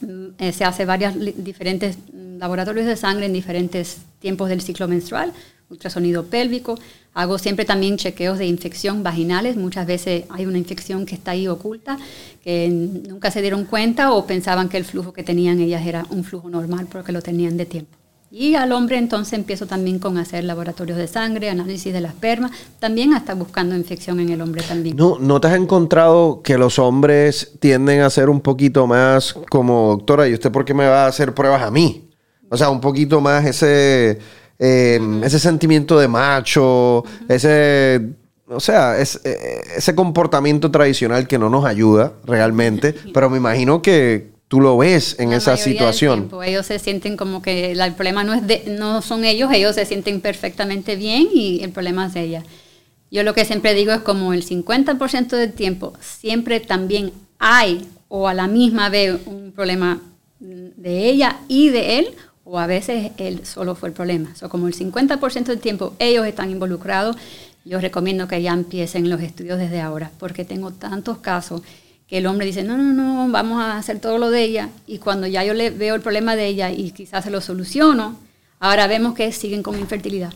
Mm, 0.00 0.26
eh, 0.38 0.52
se 0.52 0.64
hace 0.64 0.84
varios 0.84 1.14
diferentes 1.36 1.98
mm, 2.12 2.38
laboratorios 2.38 2.86
de 2.86 2.96
sangre 2.96 3.26
en 3.26 3.32
diferentes 3.32 3.98
tiempos 4.20 4.48
del 4.48 4.60
ciclo 4.60 4.86
menstrual, 4.86 5.32
ultrasonido 5.68 6.26
pélvico. 6.26 6.78
Hago 7.12 7.38
siempre 7.38 7.64
también 7.64 7.96
chequeos 7.96 8.38
de 8.38 8.46
infección 8.46 9.02
vaginales. 9.02 9.56
Muchas 9.56 9.86
veces 9.86 10.24
hay 10.30 10.46
una 10.46 10.58
infección 10.58 11.06
que 11.06 11.16
está 11.16 11.32
ahí 11.32 11.48
oculta, 11.48 11.98
que 12.44 12.68
nunca 12.68 13.32
se 13.32 13.42
dieron 13.42 13.64
cuenta 13.64 14.12
o 14.12 14.26
pensaban 14.26 14.68
que 14.68 14.76
el 14.76 14.84
flujo 14.84 15.12
que 15.12 15.24
tenían 15.24 15.58
ellas 15.58 15.84
era 15.84 16.06
un 16.10 16.22
flujo 16.22 16.48
normal 16.48 16.86
porque 16.90 17.10
lo 17.10 17.20
tenían 17.20 17.56
de 17.56 17.66
tiempo. 17.66 17.99
Y 18.32 18.54
al 18.54 18.70
hombre 18.70 18.96
entonces 18.96 19.32
empiezo 19.32 19.66
también 19.66 19.98
con 19.98 20.16
hacer 20.16 20.44
laboratorios 20.44 20.96
de 20.96 21.08
sangre, 21.08 21.50
análisis 21.50 21.92
de 21.92 22.00
la 22.00 22.08
esperma, 22.08 22.50
también 22.78 23.12
hasta 23.12 23.34
buscando 23.34 23.74
infección 23.74 24.20
en 24.20 24.28
el 24.28 24.40
hombre 24.40 24.62
también. 24.62 24.96
¿No, 24.96 25.18
¿No 25.18 25.40
te 25.40 25.48
has 25.48 25.56
encontrado 25.56 26.40
que 26.40 26.56
los 26.56 26.78
hombres 26.78 27.54
tienden 27.58 28.02
a 28.02 28.10
ser 28.10 28.30
un 28.30 28.40
poquito 28.40 28.86
más 28.86 29.34
como, 29.50 29.96
doctora, 29.96 30.28
¿y 30.28 30.34
usted 30.34 30.52
por 30.52 30.64
qué 30.64 30.74
me 30.74 30.86
va 30.86 31.04
a 31.04 31.08
hacer 31.08 31.34
pruebas 31.34 31.62
a 31.62 31.72
mí? 31.72 32.08
O 32.48 32.56
sea, 32.56 32.70
un 32.70 32.80
poquito 32.80 33.20
más 33.20 33.44
ese, 33.44 34.20
em, 34.60 35.24
ese 35.24 35.40
sentimiento 35.40 35.98
de 35.98 36.06
macho, 36.06 37.04
ese 37.28 38.14
o 38.52 38.58
sea, 38.58 38.98
es, 38.98 39.20
eh, 39.24 39.60
ese 39.76 39.94
comportamiento 39.94 40.70
tradicional 40.72 41.28
que 41.28 41.38
no 41.38 41.48
nos 41.48 41.64
ayuda 41.64 42.12
realmente, 42.24 42.94
pero 43.14 43.30
me 43.30 43.36
imagino 43.36 43.80
que 43.80 44.32
tú 44.50 44.60
lo 44.60 44.76
ves 44.76 45.14
en 45.20 45.32
esa 45.32 45.56
situación. 45.56 46.28
ellos 46.44 46.66
se 46.66 46.80
sienten 46.80 47.16
como 47.16 47.40
que 47.40 47.70
el 47.70 47.92
problema 47.94 48.24
no 48.24 48.34
es 48.34 48.44
de, 48.44 48.64
no 48.66 49.00
son 49.00 49.24
ellos, 49.24 49.48
ellos 49.52 49.76
se 49.76 49.86
sienten 49.86 50.20
perfectamente 50.20 50.96
bien 50.96 51.28
y 51.32 51.62
el 51.62 51.70
problema 51.70 52.06
es 52.06 52.14
de 52.14 52.22
ella. 52.22 52.42
Yo 53.12 53.22
lo 53.22 53.32
que 53.32 53.44
siempre 53.44 53.74
digo 53.74 53.92
es 53.92 54.00
como 54.00 54.32
el 54.32 54.44
50% 54.44 55.28
del 55.28 55.52
tiempo 55.52 55.92
siempre 56.00 56.58
también 56.58 57.12
hay 57.38 57.86
o 58.08 58.26
a 58.26 58.34
la 58.34 58.48
misma 58.48 58.88
vez 58.88 59.20
un 59.24 59.52
problema 59.52 60.00
de 60.40 61.08
ella 61.08 61.38
y 61.46 61.68
de 61.68 62.00
él 62.00 62.08
o 62.42 62.58
a 62.58 62.66
veces 62.66 63.12
él 63.18 63.46
solo 63.46 63.76
fue 63.76 63.90
el 63.90 63.94
problema. 63.94 64.34
O 64.42 64.48
como 64.48 64.66
el 64.66 64.74
50% 64.74 65.44
del 65.44 65.60
tiempo 65.60 65.94
ellos 66.00 66.26
están 66.26 66.50
involucrados, 66.50 67.14
yo 67.64 67.78
recomiendo 67.78 68.26
que 68.26 68.42
ya 68.42 68.52
empiecen 68.52 69.10
los 69.10 69.20
estudios 69.20 69.60
desde 69.60 69.80
ahora 69.80 70.10
porque 70.18 70.44
tengo 70.44 70.72
tantos 70.72 71.18
casos 71.18 71.62
que 72.10 72.18
el 72.18 72.26
hombre 72.26 72.44
dice, 72.44 72.64
no, 72.64 72.76
no, 72.76 72.92
no, 72.92 73.30
vamos 73.30 73.62
a 73.62 73.78
hacer 73.78 74.00
todo 74.00 74.18
lo 74.18 74.30
de 74.30 74.42
ella, 74.42 74.68
y 74.84 74.98
cuando 74.98 75.28
ya 75.28 75.44
yo 75.44 75.54
le 75.54 75.70
veo 75.70 75.94
el 75.94 76.00
problema 76.00 76.34
de 76.34 76.46
ella 76.46 76.72
y 76.72 76.90
quizás 76.90 77.22
se 77.22 77.30
lo 77.30 77.40
soluciono, 77.40 78.16
ahora 78.58 78.88
vemos 78.88 79.14
que 79.14 79.30
siguen 79.30 79.62
con 79.62 79.78
infertilidad, 79.78 80.32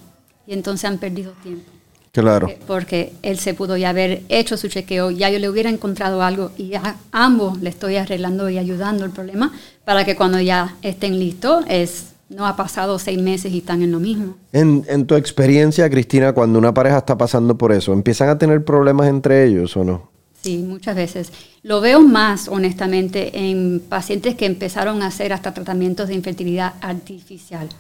y 0.47 0.53
entonces 0.53 0.85
han 0.89 0.99
perdido 0.99 1.33
tiempo. 1.43 1.69
Claro. 2.13 2.49
Porque, 2.69 3.13
él 3.23 3.41
se 3.41 3.55
pudo 3.55 3.77
ya 3.77 3.91
haber 3.91 4.23
hecho 4.29 4.57
su 4.57 4.69
chequeo, 4.69 5.11
ya 5.11 5.31
yo 5.31 5.41
le 5.41 5.49
hubiera 5.49 5.69
encontrado 5.69 6.23
algo 6.23 6.53
y 6.57 6.75
a 6.75 6.95
ambos 7.11 7.61
le 7.61 7.71
estoy 7.71 7.97
arreglando 7.97 8.49
y 8.49 8.57
ayudando 8.57 9.05
el 9.05 9.11
problema 9.11 9.51
para 9.85 10.05
que 10.05 10.15
cuando 10.15 10.39
ya 10.39 10.77
estén 10.81 11.19
listos, 11.19 11.65
es, 11.69 12.13
no 12.29 12.47
ha 12.47 12.55
pasado 12.55 13.01
seis 13.01 13.21
meses 13.21 13.51
y 13.51 13.59
están 13.59 13.83
en 13.83 13.91
lo 13.91 13.99
mismo. 13.99 14.37
En, 14.53 14.85
en 14.87 15.07
tu 15.07 15.17
experiencia, 15.17 15.91
Cristina, 15.91 16.33
cuando 16.33 16.57
una 16.57 16.73
pareja 16.73 16.99
está 16.99 17.19
pasando 17.19 17.59
por 17.59 17.73
eso, 17.73 17.93
¿empiezan 17.93 18.29
a 18.29 18.39
tener 18.39 18.65
problemas 18.65 19.09
entre 19.09 19.45
ellos 19.49 19.77
o 19.77 19.83
no? 19.83 20.14
Sí, 20.45 20.59
muchas 20.59 20.95
veces. 20.95 21.33
Lo 21.63 21.81
veo 21.81 22.03
más, 22.03 22.49
honestamente, 22.49 23.49
en 23.49 23.81
pacientes 23.81 24.35
que 24.35 24.45
empezaron 24.45 25.01
a 25.01 25.07
hacer 25.07 25.33
hasta 25.33 25.55
tratamientos 25.55 26.09
de 26.09 26.15
infertilidad 26.15 26.75
artificial. 26.83 27.71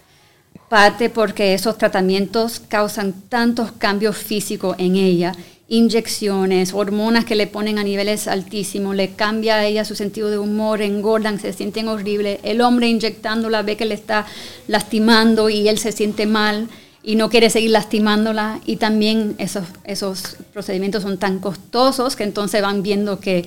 Parte 0.70 1.10
porque 1.10 1.52
esos 1.52 1.76
tratamientos 1.76 2.62
causan 2.66 3.12
tantos 3.28 3.72
cambios 3.72 4.16
físicos 4.16 4.76
en 4.78 4.96
ella, 4.96 5.32
inyecciones, 5.68 6.72
hormonas 6.72 7.26
que 7.26 7.34
le 7.34 7.46
ponen 7.46 7.78
a 7.78 7.84
niveles 7.84 8.28
altísimos, 8.28 8.96
le 8.96 9.10
cambia 9.10 9.56
a 9.56 9.66
ella 9.66 9.84
su 9.84 9.94
sentido 9.94 10.30
de 10.30 10.38
humor, 10.38 10.80
engordan, 10.80 11.38
se 11.38 11.52
sienten 11.52 11.88
horribles. 11.88 12.40
El 12.44 12.62
hombre 12.62 12.88
inyectándola 12.88 13.60
ve 13.60 13.76
que 13.76 13.84
le 13.84 13.94
está 13.94 14.24
lastimando 14.68 15.50
y 15.50 15.68
él 15.68 15.76
se 15.76 15.92
siente 15.92 16.24
mal 16.24 16.68
y 17.04 17.16
no 17.16 17.28
quiere 17.28 17.50
seguir 17.50 17.70
lastimándola 17.70 18.60
y 18.64 18.76
también 18.76 19.34
esos, 19.38 19.64
esos 19.84 20.36
procedimientos 20.52 21.02
son 21.02 21.18
tan 21.18 21.38
costosos 21.38 22.16
que 22.16 22.24
entonces 22.24 22.62
van 22.62 22.82
viendo 22.82 23.20
que 23.20 23.46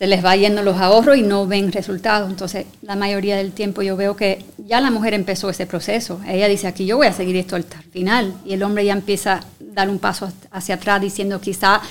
se 0.00 0.06
les 0.06 0.24
va 0.24 0.36
yendo 0.36 0.62
los 0.62 0.76
ahorros 0.76 1.16
y 1.16 1.22
no 1.22 1.46
ven 1.46 1.72
resultados. 1.72 2.30
Entonces, 2.30 2.66
la 2.80 2.96
mayoría 2.96 3.36
del 3.36 3.52
tiempo 3.52 3.82
yo 3.82 3.96
veo 3.96 4.16
que 4.16 4.44
ya 4.56 4.80
la 4.80 4.90
mujer 4.90 5.12
empezó 5.12 5.50
ese 5.50 5.66
proceso. 5.66 6.20
Ella 6.26 6.48
dice, 6.48 6.66
aquí 6.66 6.86
yo 6.86 6.96
voy 6.96 7.06
a 7.06 7.12
seguir 7.12 7.36
esto 7.36 7.54
hasta 7.54 7.76
el 7.76 7.84
final. 7.84 8.34
Y 8.46 8.54
el 8.54 8.62
hombre 8.62 8.82
ya 8.84 8.94
empieza 8.94 9.34
a 9.34 9.44
dar 9.60 9.90
un 9.90 9.98
paso 9.98 10.32
hacia 10.52 10.76
atrás 10.76 11.02
diciendo, 11.02 11.38
quizá 11.42 11.82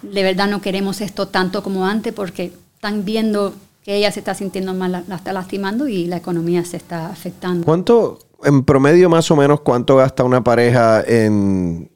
de 0.00 0.22
verdad 0.22 0.46
no 0.46 0.60
queremos 0.60 1.00
esto 1.00 1.26
tanto 1.26 1.64
como 1.64 1.86
antes 1.86 2.12
porque 2.12 2.52
están 2.76 3.04
viendo 3.04 3.52
que 3.82 3.96
ella 3.96 4.12
se 4.12 4.20
está 4.20 4.34
sintiendo 4.34 4.72
mal, 4.74 5.04
la 5.06 5.16
está 5.16 5.32
lastimando 5.32 5.88
y 5.88 6.06
la 6.06 6.18
economía 6.18 6.64
se 6.64 6.76
está 6.76 7.06
afectando. 7.06 7.64
¿Cuánto, 7.64 8.20
en 8.44 8.64
promedio 8.64 9.08
más 9.08 9.30
o 9.30 9.36
menos 9.36 9.60
cuánto 9.60 9.96
gasta 9.96 10.24
una 10.24 10.42
pareja 10.42 11.02
en, 11.02 11.90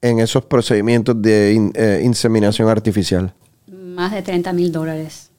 esos 0.00 0.44
procedimientos 0.44 1.20
de 1.20 1.70
eh, 1.74 2.02
inseminación 2.04 2.68
artificial? 2.68 3.34
Más 3.66 4.12
de 4.12 4.22
30 4.22 4.52
mil 4.52 4.70
dólares. 4.70 5.30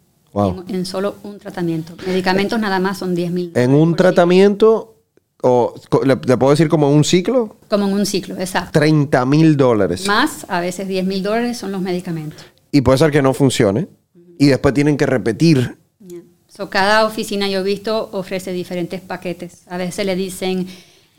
En, 0.68 0.86
solo 0.86 1.16
un 1.24 1.40
tratamiento. 1.40 1.94
Medicamentos 2.06 2.60
nada 2.60 2.80
más 2.80 2.98
son 2.98 3.16
10 3.16 3.32
mil. 3.32 3.52
¿En 3.56 3.74
un 3.74 3.96
tratamiento? 3.96 4.96
O, 5.42 5.76
¿le, 6.04 6.18
puedo 6.18 6.50
decir 6.50 6.68
como 6.68 6.90
en 6.90 6.96
un 6.96 7.04
ciclo? 7.04 7.56
Como 7.70 7.88
en 7.88 7.94
un 7.94 8.06
ciclo, 8.06 8.36
exacto. 8.38 8.80
30 8.80 9.26
mil 9.26 9.56
dólares. 9.56 10.08
Más, 10.08 10.46
a 10.50 10.60
veces 10.60 10.88
10 10.88 11.06
mil 11.06 11.24
dólares 11.24 11.58
son 11.58 11.72
los 11.72 11.82
medicamentos. 11.82 12.44
Y 12.72 12.82
puede 12.82 12.98
ser 12.98 13.12
que 13.12 13.22
no 13.22 13.34
funcione. 13.34 13.88
Y 14.38 14.48
después 14.48 14.74
tienen 14.74 14.98
que 14.98 15.06
repetir 15.06 15.78
cada 16.70 17.06
oficina 17.06 17.48
yo 17.50 17.60
he 17.60 17.64
visto 17.64 18.10
ofrece 18.14 18.54
diferentes 18.54 19.02
paquetes. 19.02 19.64
A 19.68 19.78
veces 19.78 20.06
le 20.06 20.16
dicen, 20.16 20.68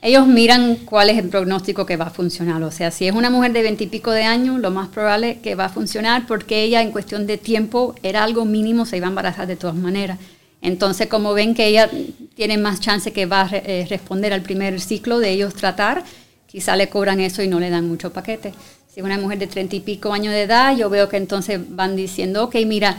ellos 0.03 0.27
miran 0.27 0.77
cuál 0.85 1.11
es 1.11 1.19
el 1.19 1.29
pronóstico 1.29 1.85
que 1.85 1.97
va 1.97 2.07
a 2.07 2.11
funcionar. 2.11 2.63
O 2.63 2.71
sea, 2.71 2.91
si 2.91 3.07
es 3.07 3.15
una 3.15 3.31
mujer 3.31 3.53
de 3.53 3.63
veintipico 3.63 4.11
de 4.11 4.25
años, 4.25 4.61
lo 4.61 4.71
más 4.71 4.89
probable 4.89 5.33
es 5.33 5.39
que 5.39 5.55
va 5.55 5.67
a 5.67 5.69
funcionar 5.69 6.27
porque 6.27 6.63
ella 6.63 6.83
en 6.83 6.91
cuestión 6.91 7.27
de 7.27 7.39
tiempo 7.39 7.95
era 8.03 8.25
algo 8.25 8.45
mínimo, 8.45 8.87
se 8.87 8.97
iba 8.97 9.07
a 9.07 9.11
embarazar 9.11 9.47
de 9.47 9.57
todas 9.57 9.77
maneras. 9.77 10.19
Entonces, 10.63 11.07
como 11.07 11.35
ven 11.35 11.55
que 11.55 11.67
ella 11.67 11.91
tiene 12.35 12.57
más 12.57 12.81
chance 12.81 13.13
que 13.13 13.27
va 13.27 13.43
a 13.43 13.51
eh, 13.53 13.87
responder 13.89 14.33
al 14.33 14.43
primer 14.43 14.81
ciclo 14.81 15.19
de 15.19 15.31
ellos 15.31 15.55
tratar, 15.55 16.03
quizá 16.47 16.77
le 16.77 16.89
cobran 16.89 17.21
eso 17.21 17.43
y 17.43 17.49
no 17.49 17.61
le 17.61 17.71
dan 17.71 17.87
mucho 17.87 18.13
paquete. 18.13 18.53
Si 18.93 19.01
es 19.01 19.05
una 19.05 19.19
mujer 19.19 19.39
de 19.39 19.47
treinta 19.47 19.77
y 19.77 19.81
pico 19.81 20.13
años 20.13 20.33
de 20.33 20.43
edad, 20.43 20.77
yo 20.77 20.89
veo 20.89 21.09
que 21.09 21.19
entonces 21.19 21.61
van 21.69 21.97
diciendo, 21.97 22.45
ok, 22.45 22.57
mira, 22.67 22.97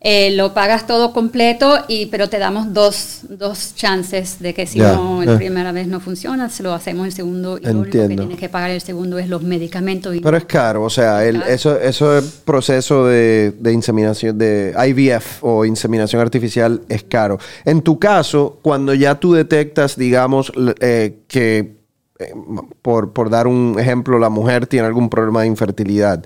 eh, 0.00 0.30
lo 0.36 0.54
pagas 0.54 0.86
todo 0.86 1.12
completo, 1.12 1.76
y, 1.88 2.06
pero 2.06 2.28
te 2.28 2.38
damos 2.38 2.72
dos, 2.72 3.22
dos 3.28 3.74
chances 3.74 4.38
de 4.38 4.54
que 4.54 4.64
si 4.64 4.78
no, 4.78 5.24
la 5.24 5.36
primera 5.36 5.72
vez 5.72 5.88
no 5.88 5.98
funciona, 5.98 6.48
se 6.50 6.62
lo 6.62 6.72
hacemos 6.72 7.06
el 7.06 7.12
segundo 7.12 7.58
y 7.58 7.66
lo 7.66 7.80
único 7.80 7.98
que 8.06 8.14
tienes 8.16 8.38
que 8.38 8.48
pagar 8.48 8.70
el 8.70 8.80
segundo 8.80 9.18
es 9.18 9.28
los 9.28 9.42
medicamentos. 9.42 10.14
pero 10.22 10.36
es 10.36 10.44
caro, 10.44 10.84
o 10.84 10.90
sea, 10.90 11.24
el, 11.24 11.42
eso, 11.42 11.76
eso 11.80 12.16
es 12.16 12.24
proceso 12.44 13.06
de, 13.06 13.52
de, 13.58 13.72
inseminación, 13.72 14.38
de 14.38 14.72
IVF 14.88 15.42
o 15.42 15.64
inseminación 15.64 16.22
artificial 16.22 16.80
es 16.88 17.02
caro. 17.02 17.38
En 17.64 17.82
tu 17.82 17.98
caso, 17.98 18.60
cuando 18.62 18.94
ya 18.94 19.16
tú 19.16 19.32
detectas, 19.32 19.96
digamos, 19.96 20.52
eh, 20.80 21.22
que, 21.26 21.76
eh, 22.20 22.34
por, 22.82 23.12
por 23.12 23.30
dar 23.30 23.48
un 23.48 23.76
ejemplo, 23.80 24.20
la 24.20 24.28
mujer 24.28 24.68
tiene 24.68 24.86
algún 24.86 25.10
problema 25.10 25.40
de 25.40 25.48
infertilidad, 25.48 26.24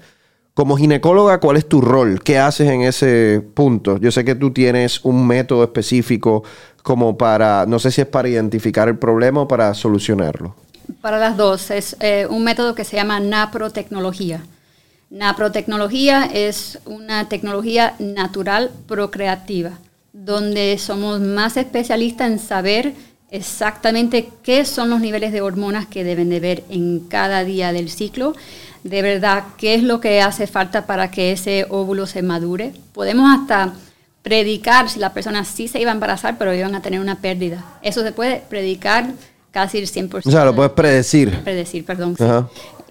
como 0.54 0.76
ginecóloga, 0.76 1.40
¿cuál 1.40 1.56
es 1.56 1.68
tu 1.68 1.80
rol? 1.80 2.22
¿Qué 2.22 2.38
haces 2.38 2.68
en 2.68 2.82
ese 2.82 3.42
punto? 3.54 3.98
Yo 3.98 4.10
sé 4.10 4.24
que 4.24 4.34
tú 4.34 4.52
tienes 4.52 5.04
un 5.04 5.26
método 5.26 5.64
específico 5.64 6.44
como 6.82 7.16
para, 7.16 7.64
no 7.66 7.78
sé 7.78 7.90
si 7.90 8.02
es 8.02 8.06
para 8.06 8.28
identificar 8.28 8.88
el 8.88 8.98
problema 8.98 9.42
o 9.42 9.48
para 9.48 9.72
solucionarlo. 9.72 10.54
Para 11.00 11.18
las 11.18 11.36
dos, 11.36 11.70
es 11.70 11.96
eh, 12.00 12.26
un 12.28 12.44
método 12.44 12.74
que 12.74 12.84
se 12.84 12.96
llama 12.96 13.20
naprotecnología. 13.20 14.42
Naprotecnología 15.10 16.24
es 16.24 16.78
una 16.84 17.28
tecnología 17.28 17.94
natural 17.98 18.70
procreativa, 18.86 19.78
donde 20.12 20.76
somos 20.78 21.20
más 21.20 21.56
especialistas 21.56 22.30
en 22.30 22.38
saber 22.38 22.94
exactamente 23.30 24.28
qué 24.42 24.64
son 24.64 24.90
los 24.90 25.00
niveles 25.00 25.32
de 25.32 25.40
hormonas 25.40 25.86
que 25.86 26.04
deben 26.04 26.28
de 26.28 26.40
ver 26.40 26.64
en 26.68 27.00
cada 27.00 27.44
día 27.44 27.72
del 27.72 27.88
ciclo 27.88 28.34
de 28.84 29.02
verdad 29.02 29.44
qué 29.56 29.74
es 29.74 29.82
lo 29.82 30.00
que 30.00 30.20
hace 30.20 30.46
falta 30.46 30.86
para 30.86 31.10
que 31.10 31.32
ese 31.32 31.66
óvulo 31.68 32.06
se 32.06 32.22
madure. 32.22 32.72
Podemos 32.92 33.30
hasta 33.30 33.72
predicar 34.22 34.88
si 34.88 34.98
la 34.98 35.12
persona 35.12 35.44
sí 35.44 35.68
se 35.68 35.80
iba 35.80 35.90
a 35.90 35.94
embarazar, 35.94 36.38
pero 36.38 36.54
iban 36.54 36.74
a 36.74 36.82
tener 36.82 37.00
una 37.00 37.20
pérdida. 37.20 37.64
Eso 37.82 38.02
se 38.02 38.12
puede 38.12 38.42
predicar 38.48 39.12
casi 39.50 39.78
el 39.78 39.88
100%. 39.88 40.22
O 40.24 40.30
sea, 40.30 40.44
lo 40.44 40.54
puedes 40.54 40.72
predecir. 40.72 41.40
Predecir, 41.42 41.84
perdón. 41.84 42.16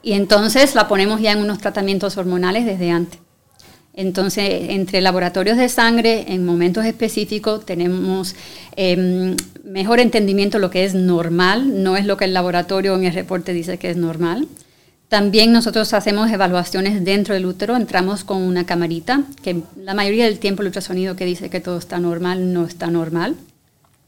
Y 0.04 0.14
entonces 0.14 0.76
la 0.76 0.88
ponemos 0.88 1.22
ya 1.22 1.32
en 1.32 1.40
unos 1.40 1.60
tratamientos 1.60 2.18
hormonales 2.18 2.66
desde 2.66 2.92
antes. 2.92 3.20
Entonces, 3.94 4.70
entre 4.70 5.02
laboratorios 5.02 5.58
de 5.58 5.68
sangre, 5.68 6.26
en 6.30 6.46
momentos 6.46 6.86
específicos, 6.86 7.66
tenemos 7.66 8.36
em, 8.78 9.36
mejor 9.66 10.00
entendimiento 10.00 10.58
de 10.58 10.62
lo 10.62 10.70
que 10.70 10.86
es 10.86 10.94
normal, 10.94 11.84
no 11.84 11.98
es 11.98 12.06
lo 12.06 12.16
que 12.16 12.24
el 12.24 12.34
laboratorio 12.34 12.96
en 12.96 13.04
el 13.04 13.14
reporte 13.14 13.52
dice 13.52 13.78
que 13.78 13.90
es 13.90 13.98
normal 13.98 14.48
También 15.12 15.51
nosotros 15.51 15.94
hacemos 15.94 16.32
evaluaciones 16.32 17.03
dentro 17.03 17.34
del 17.34 17.46
útero, 17.46 17.75
entramos 17.75 18.24
con 18.24 18.41
una 18.41 18.65
camarita, 18.65 19.24
que 19.44 19.62
la 19.75 19.94
mayoría 19.94 20.24
del 20.24 20.39
tiempo 20.39 20.62
el 20.62 20.68
ultrasonido 20.68 21.18
que 21.18 21.25
dice 21.25 21.50
que 21.50 21.60
todo 21.60 21.77
está 21.80 22.00
normal 22.00 22.53
no 22.53 22.63
está 22.63 22.88
normal. 22.88 23.36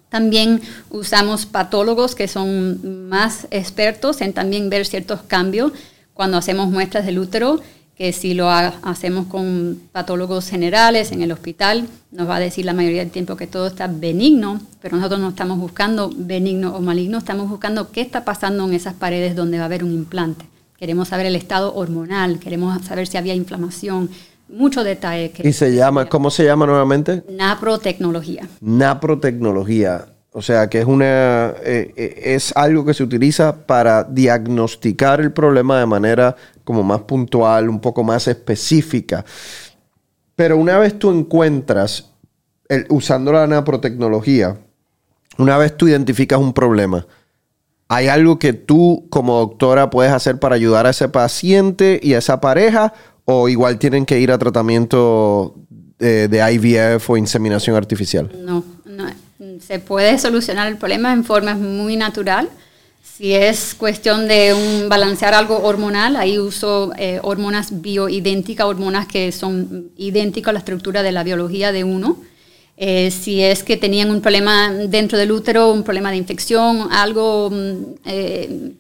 También 0.08 0.62
usamos 0.92 1.46
patólogos 1.46 2.16
que 2.16 2.30
son 2.30 3.10
más 3.10 3.48
expertos 3.52 4.22
en 4.22 4.32
también 4.32 4.70
ver 4.70 4.86
ciertos 4.86 5.24
cambios 5.24 5.74
cuando 6.14 6.38
hacemos 6.38 6.70
muestras 6.70 7.06
del 7.06 7.20
útero, 7.20 7.60
que 7.98 8.14
si 8.14 8.34
lo 8.34 8.50
hacemos 8.50 9.28
con 9.28 9.82
patólogos 9.92 10.48
generales 10.48 11.12
en 11.12 11.22
el 11.22 11.34
hospital, 11.34 11.86
nos 12.12 12.30
va 12.30 12.38
a 12.38 12.40
decir 12.40 12.64
la 12.64 12.74
mayoría 12.74 13.02
del 13.02 13.12
tiempo 13.12 13.36
que 13.36 13.46
todo 13.46 13.68
está 13.68 13.88
benigno, 13.88 14.62
pero 14.82 14.96
nosotros 14.96 15.20
no 15.20 15.28
estamos 15.28 15.60
buscando 15.60 16.10
benigno 16.16 16.74
o 16.74 16.80
maligno, 16.80 17.18
estamos 17.18 17.50
buscando 17.50 17.92
qué 17.92 18.00
está 18.00 18.24
pasando 18.24 18.64
en 18.64 18.74
esas 18.74 18.94
paredes 18.94 19.36
donde 19.36 19.58
va 19.58 19.64
a 19.64 19.66
haber 19.66 19.84
un 19.84 19.92
implante 19.92 20.53
queremos 20.84 21.08
saber 21.08 21.26
el 21.28 21.38
estado 21.38 21.74
hormonal, 21.76 22.40
queremos 22.40 22.84
saber 22.84 23.08
si 23.08 23.16
había 23.16 23.34
inflamación, 23.34 24.10
mucho 24.50 24.84
detalle. 24.84 25.32
¿Y 25.42 25.54
se 25.54 25.74
llama, 25.74 26.10
cómo 26.10 26.30
se 26.30 26.44
llama 26.44 26.66
nuevamente? 26.66 27.24
Naprotecnología. 27.30 28.50
Naprotecnología. 28.60 30.08
O 30.34 30.42
sea, 30.42 30.68
que 30.68 30.80
es 30.82 30.86
una 30.86 31.54
eh, 31.64 31.94
eh, 31.96 32.22
es 32.36 32.52
algo 32.58 32.84
que 32.84 32.94
se 32.94 33.02
utiliza 33.02 33.66
para 33.66 34.04
diagnosticar 34.04 35.22
el 35.22 35.32
problema 35.32 35.80
de 35.80 35.86
manera 35.86 36.36
como 36.66 36.84
más 36.84 37.00
puntual, 37.04 37.70
un 37.70 37.80
poco 37.80 38.04
más 38.04 38.28
específica. 38.28 39.24
Pero 40.36 40.58
una 40.58 40.78
vez 40.80 41.00
tú 41.00 41.12
encuentras, 41.12 42.10
usando 42.90 43.32
la 43.32 43.48
naprotecnología, 43.48 44.58
una 45.38 45.58
vez 45.58 45.78
tú 45.78 45.88
identificas 45.88 46.40
un 46.40 46.52
problema, 46.52 47.08
¿Hay 47.94 48.08
algo 48.08 48.40
que 48.40 48.54
tú 48.54 49.06
como 49.12 49.38
doctora 49.38 49.92
puedes 49.92 50.12
hacer 50.12 50.40
para 50.40 50.56
ayudar 50.56 50.88
a 50.88 50.90
ese 50.90 51.10
paciente 51.10 52.00
y 52.02 52.16
a 52.16 52.18
esa 52.18 52.42
pareja? 52.42 52.92
¿O 53.24 53.50
igual 53.50 53.78
tienen 53.78 54.08
que 54.08 54.20
ir 54.20 54.32
a 54.32 54.40
tratamiento 54.40 55.54
de, 56.00 56.28
IVF 56.54 57.08
o 57.12 57.18
inseminación 57.18 57.76
artificial? 57.76 58.32
No, 58.44 58.64
no, 58.86 59.06
se 59.60 59.78
puede 59.78 60.18
solucionar 60.18 60.68
el 60.70 60.78
problema 60.78 61.14
en 61.14 61.24
forma 61.24 61.54
muy 61.54 61.96
natural. 61.96 62.50
Si 63.04 63.32
es 63.32 63.76
cuestión 63.76 64.28
de 64.28 64.56
un, 64.56 64.90
balancear 64.90 65.36
algo 65.36 65.62
hormonal, 65.62 66.16
ahí 66.16 66.40
uso 66.40 66.94
eh, 66.98 67.20
hormonas 67.22 67.80
bioidénticas, 67.84 68.66
hormonas 68.66 69.06
que 69.06 69.32
son 69.32 69.92
idénticas 69.98 70.50
a 70.50 70.54
la 70.54 70.60
estructura 70.60 71.04
de 71.04 71.12
la 71.12 71.24
biología 71.24 71.72
de 71.72 71.84
uno. 71.84 72.18
Eh, 72.76 73.12
si 73.12 73.42
es 73.42 73.64
que 73.64 73.78
tenían 73.78 74.10
un 74.10 74.22
problema 74.22 74.72
dentro 74.74 75.18
del 75.18 75.32
útero, 75.32 75.72
un 75.72 75.84
problema 75.84 76.10
de 76.10 76.18
infección, 76.18 76.92
algo 76.92 77.52
mm, 77.52 77.76
eh, 78.06 78.72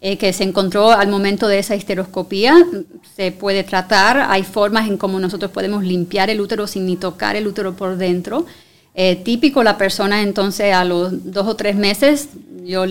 eh, 0.00 0.16
que 0.16 0.32
se 0.32 0.44
encontró 0.44 0.92
al 0.92 1.08
momento 1.08 1.48
de 1.48 1.58
esa 1.58 1.74
histeroscopía, 1.74 2.56
se 3.16 3.32
puede 3.32 3.64
tratar. 3.64 4.26
Hay 4.30 4.44
formas 4.44 4.88
en 4.88 4.96
cómo 4.96 5.18
nosotros 5.18 5.50
podemos 5.50 5.84
limpiar 5.84 6.30
el 6.30 6.40
útero 6.40 6.66
sin 6.66 6.86
ni 6.86 6.96
tocar 6.96 7.36
el 7.36 7.46
útero 7.46 7.74
por 7.74 7.96
dentro. 7.96 8.46
típico 9.24 9.62
la 9.62 9.78
persona 9.78 10.22
entonces 10.22 10.74
a 10.74 10.84
los 10.84 11.32
dos 11.32 11.46
o 11.46 11.56
tres 11.56 11.76
meses, 11.76 12.28
yo 12.64 12.84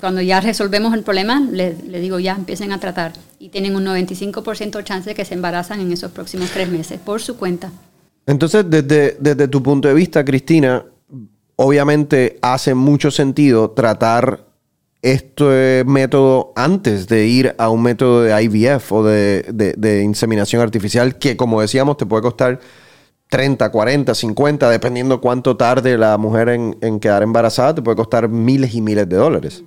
cuando 0.00 0.20
ya 0.22 0.40
resolvemos 0.40 0.94
el 0.94 1.02
problema, 1.02 1.40
le, 1.40 1.76
le 1.86 2.00
digo 2.00 2.18
ya 2.18 2.34
empiecen 2.34 2.72
a 2.72 2.80
tratar 2.80 3.12
y 3.38 3.48
tienen 3.50 3.76
un 3.76 3.84
95% 3.84 4.70
de 4.78 4.84
chance 4.84 5.10
de 5.10 5.14
que 5.14 5.24
se 5.24 5.34
embarazan 5.34 5.80
en 5.80 5.92
esos 5.92 6.12
próximos 6.12 6.50
tres 6.50 6.68
meses 6.68 6.98
por 7.04 7.20
su 7.20 7.36
cuenta. 7.36 7.70
Entonces, 8.28 8.68
desde, 8.68 9.16
desde 9.18 9.48
tu 9.48 9.62
punto 9.62 9.88
de 9.88 9.94
vista, 9.94 10.22
Cristina, 10.22 10.84
obviamente 11.56 12.38
hace 12.42 12.74
mucho 12.74 13.10
sentido 13.10 13.70
tratar 13.70 14.44
este 15.00 15.82
método 15.86 16.52
antes 16.54 17.08
de 17.08 17.26
ir 17.26 17.54
a 17.56 17.70
un 17.70 17.82
método 17.82 18.24
de 18.24 18.42
IVF 18.42 18.92
o 18.92 19.02
de, 19.02 20.02
inseminación 20.04 20.60
artificial 20.60 21.16
que, 21.18 21.38
como 21.38 21.62
decíamos, 21.62 21.96
te 21.96 22.04
puede 22.04 22.20
costar 22.20 22.60
30, 23.30 23.70
40, 23.70 24.14
50, 24.14 24.68
dependiendo 24.68 25.22
cuánto 25.22 25.56
tarde 25.56 25.96
la 25.96 26.18
mujer 26.18 26.50
en, 26.50 26.76
en, 26.82 27.00
quedar 27.00 27.22
embarazada, 27.22 27.76
te 27.76 27.80
puede 27.80 27.96
costar 27.96 28.28
miles 28.28 28.74
y 28.74 28.82
miles 28.82 29.08
de 29.08 29.16
dólares. 29.16 29.64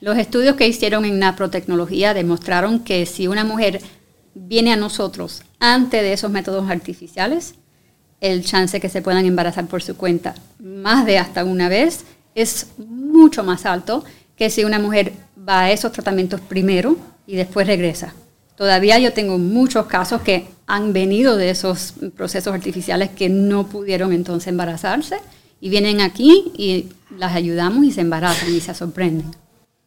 Los 0.00 0.16
estudios 0.16 0.54
que 0.54 0.68
hicieron 0.68 1.04
en 1.04 1.18
naprotecnología 1.18 2.14
demostraron 2.14 2.84
que 2.84 3.04
si 3.04 3.26
una 3.26 3.42
mujer 3.42 3.80
viene 4.32 4.72
a 4.72 4.76
nosotros 4.76 5.42
antes 5.58 6.02
de 6.02 6.12
esos 6.12 6.30
métodos 6.30 6.70
artificiales, 6.70 7.56
el 8.20 8.44
chance 8.44 8.80
que 8.80 8.88
se 8.88 9.02
puedan 9.02 9.26
embarazar 9.26 9.66
por 9.66 9.82
su 9.82 9.96
cuenta 9.96 10.34
más 10.58 11.06
de 11.06 11.18
hasta 11.18 11.44
una 11.44 11.68
vez 11.68 12.04
es 12.34 12.68
mucho 12.78 13.44
más 13.44 13.66
alto 13.66 14.04
que 14.36 14.50
si 14.50 14.64
una 14.64 14.78
mujer 14.78 15.12
va 15.48 15.62
a 15.62 15.70
esos 15.72 15.92
tratamientos 15.92 16.40
primero 16.40 16.96
y 17.26 17.36
después 17.36 17.66
regresa. 17.66 18.14
Todavía 18.56 18.98
yo 18.98 19.12
tengo 19.12 19.38
muchos 19.38 19.86
casos 19.86 20.22
que 20.22 20.48
han 20.66 20.92
venido 20.92 21.36
de 21.36 21.50
esos 21.50 21.94
procesos 22.16 22.54
artificiales 22.54 23.10
que 23.10 23.28
no 23.28 23.66
pudieron 23.66 24.12
entonces 24.12 24.48
embarazarse 24.48 25.16
y 25.60 25.68
vienen 25.68 26.00
aquí 26.00 26.52
y 26.56 26.88
las 27.16 27.34
ayudamos 27.34 27.84
y 27.84 27.92
se 27.92 28.00
embarazan 28.00 28.54
y 28.54 28.60
se 28.60 28.74
sorprenden. 28.74 29.30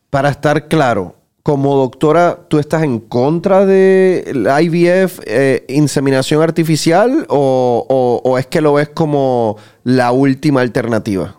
Para 0.10 0.30
estar 0.30 0.68
claro, 0.68 1.15
como 1.49 1.75
doctora, 1.77 2.41
¿tú 2.47 2.59
estás 2.59 2.83
en 2.83 2.99
contra 2.99 3.65
de 3.65 4.33
la 4.35 4.62
IVF, 4.62 5.19
eh, 5.25 5.65
inseminación 5.67 6.43
artificial, 6.43 7.25
o, 7.27 8.35
es 8.38 8.45
que 8.45 8.62
lo 8.62 8.73
ves 8.73 8.89
como 8.89 9.57
la 9.83 10.12
última 10.12 10.62
alternativa? 10.62 11.38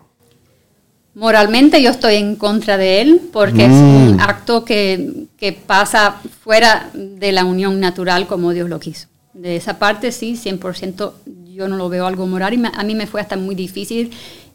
Moralmente 1.15 1.81
yo 1.81 1.91
estoy 1.91 2.15
en 2.15 2.35
contra 2.35 2.75
de 2.75 2.99
él 2.99 3.21
porque 3.31 3.63
es 3.63 3.71
un 3.71 4.17
mm. 4.17 4.19
acto 4.19 4.65
que, 4.65 5.27
pasa 5.65 6.17
fuera 6.43 6.89
de 6.93 7.31
la 7.31 7.45
unión 7.45 7.79
natural 7.79 8.27
como 8.27 8.51
Dios 8.51 8.67
lo 8.67 8.81
quiso. 8.81 9.07
De 9.33 9.55
esa 9.55 9.79
parte 9.79 10.11
sí, 10.11 10.33
100% 10.33 11.13
yo 11.53 11.69
no 11.69 11.77
lo 11.77 11.87
veo 11.87 12.05
algo 12.05 12.27
moral 12.27 12.53
y 12.53 12.61
a 12.65 12.83
mí 12.83 12.95
me 12.95 13.07
fue 13.07 13.21
hasta 13.21 13.37
muy 13.37 13.55
difícil 13.55 14.11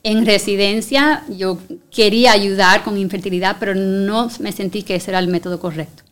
en 0.07 0.25
residencia 0.25 1.25
yo 1.29 1.59
quería 1.91 2.31
ayudar 2.31 2.85
con 2.85 2.97
infertilidad, 2.97 3.57
pero 3.59 3.75
no 3.75 4.31
me 4.39 4.53
sentí 4.53 4.85
que 4.85 4.95
ese 4.95 5.11
era 5.11 5.19
el 5.19 5.27
método 5.27 5.59
correcto. 5.59 6.05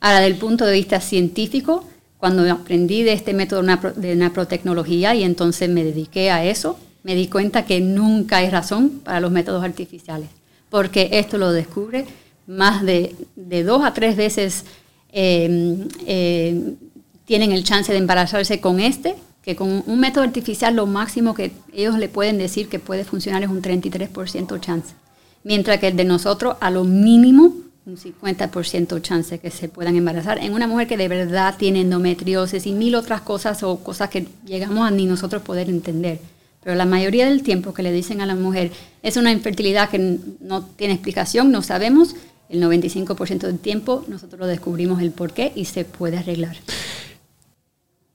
Ahora, 0.00 0.20
del 0.20 0.36
punto 0.36 0.64
de 0.64 0.72
vista 0.72 1.02
científico, 1.02 1.84
cuando 2.16 2.50
aprendí 2.50 3.02
de 3.02 3.12
este 3.12 3.34
método 3.34 3.62
de 3.94 4.16
naprotecnología 4.16 5.14
y 5.14 5.22
entonces 5.22 5.68
me 5.68 5.84
dediqué 5.84 6.30
a 6.30 6.46
eso, 6.46 6.78
me 7.02 7.14
di 7.14 7.26
cuenta 7.26 7.66
que 7.66 7.82
nunca 7.82 8.38
hay 8.38 8.48
razón 8.48 9.02
para 9.04 9.20
los 9.20 9.30
métodos 9.30 9.62
artificiales, 9.62 10.30
porque 10.70 11.10
esto 11.12 11.36
lo 11.36 11.52
descubre 11.52 12.06
más 12.46 12.82
de, 12.82 13.14
dos 13.36 13.84
a 13.84 13.92
tres 13.92 14.16
veces 14.16 14.64
eh, 15.12 15.76
eh, 16.06 16.72
tienen 17.26 17.52
el 17.52 17.64
chance 17.64 17.92
de 17.92 17.98
embarazarse 17.98 18.62
con 18.62 18.80
este 18.80 19.14
que 19.42 19.56
con 19.56 19.82
un 19.86 20.00
método 20.00 20.24
artificial 20.24 20.76
lo 20.76 20.86
máximo 20.86 21.34
que 21.34 21.52
ellos 21.72 21.98
le 21.98 22.08
pueden 22.08 22.38
decir 22.38 22.68
que 22.68 22.78
puede 22.78 23.04
funcionar 23.04 23.42
es 23.42 23.50
un 23.50 23.60
33% 23.60 24.60
chance, 24.60 24.94
mientras 25.42 25.78
que 25.78 25.88
el 25.88 25.96
de 25.96 26.04
nosotros 26.04 26.56
a 26.60 26.70
lo 26.70 26.84
mínimo 26.84 27.52
un 27.84 27.96
50% 27.96 29.02
chance 29.02 29.40
que 29.40 29.50
se 29.50 29.68
puedan 29.68 29.96
embarazar. 29.96 30.38
En 30.38 30.54
una 30.54 30.68
mujer 30.68 30.86
que 30.86 30.96
de 30.96 31.08
verdad 31.08 31.56
tiene 31.58 31.80
endometriosis 31.80 32.66
y 32.66 32.72
mil 32.72 32.94
otras 32.94 33.22
cosas 33.22 33.64
o 33.64 33.78
cosas 33.80 34.08
que 34.08 34.28
llegamos 34.46 34.86
a 34.86 34.92
ni 34.92 35.04
nosotros 35.06 35.42
poder 35.42 35.68
entender. 35.68 36.20
Pero 36.62 36.76
la 36.76 36.84
mayoría 36.84 37.26
del 37.26 37.42
tiempo 37.42 37.74
que 37.74 37.82
le 37.82 37.90
dicen 37.90 38.20
a 38.20 38.26
la 38.26 38.36
mujer 38.36 38.70
es 39.02 39.16
una 39.16 39.32
infertilidad 39.32 39.90
que 39.90 40.18
no 40.40 40.62
tiene 40.62 40.94
explicación, 40.94 41.50
no 41.50 41.62
sabemos, 41.62 42.14
el 42.48 42.62
95% 42.62 43.38
del 43.38 43.58
tiempo 43.58 44.04
nosotros 44.06 44.38
lo 44.38 44.46
descubrimos 44.46 45.02
el 45.02 45.10
por 45.10 45.32
qué 45.32 45.52
y 45.56 45.64
se 45.64 45.84
puede 45.84 46.18
arreglar 46.18 46.56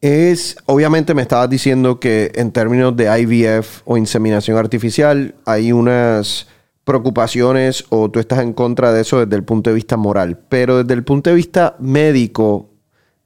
es, 0.02 0.58
obviamente 0.66 1.14
me 1.14 1.22
estabas 1.22 1.50
diciendo 1.50 2.00
que 2.00 2.32
en 2.36 2.52
términos 2.52 2.96
de 2.96 3.06
IVF 3.20 3.82
o 3.86 3.98
inseminación 3.98 4.58
artificial 4.58 5.36
hay 5.46 5.72
unas 5.72 6.48
preocupaciones 6.84 7.86
o 7.90 8.10
tú 8.10 8.20
estás 8.20 8.40
en 8.40 8.54
contra 8.54 8.94
de 8.94 9.02
eso 9.02 9.20
desde 9.20 9.36
el 9.36 9.44
punto 9.44 9.70
de 9.70 9.76
vista 9.76 9.98
moral, 9.98 10.40
pero 10.50 10.84
desde 10.84 10.94
el 10.94 11.04
punto 11.04 11.30
de 11.30 11.36
vista 11.36 11.76
médico, 11.80 12.70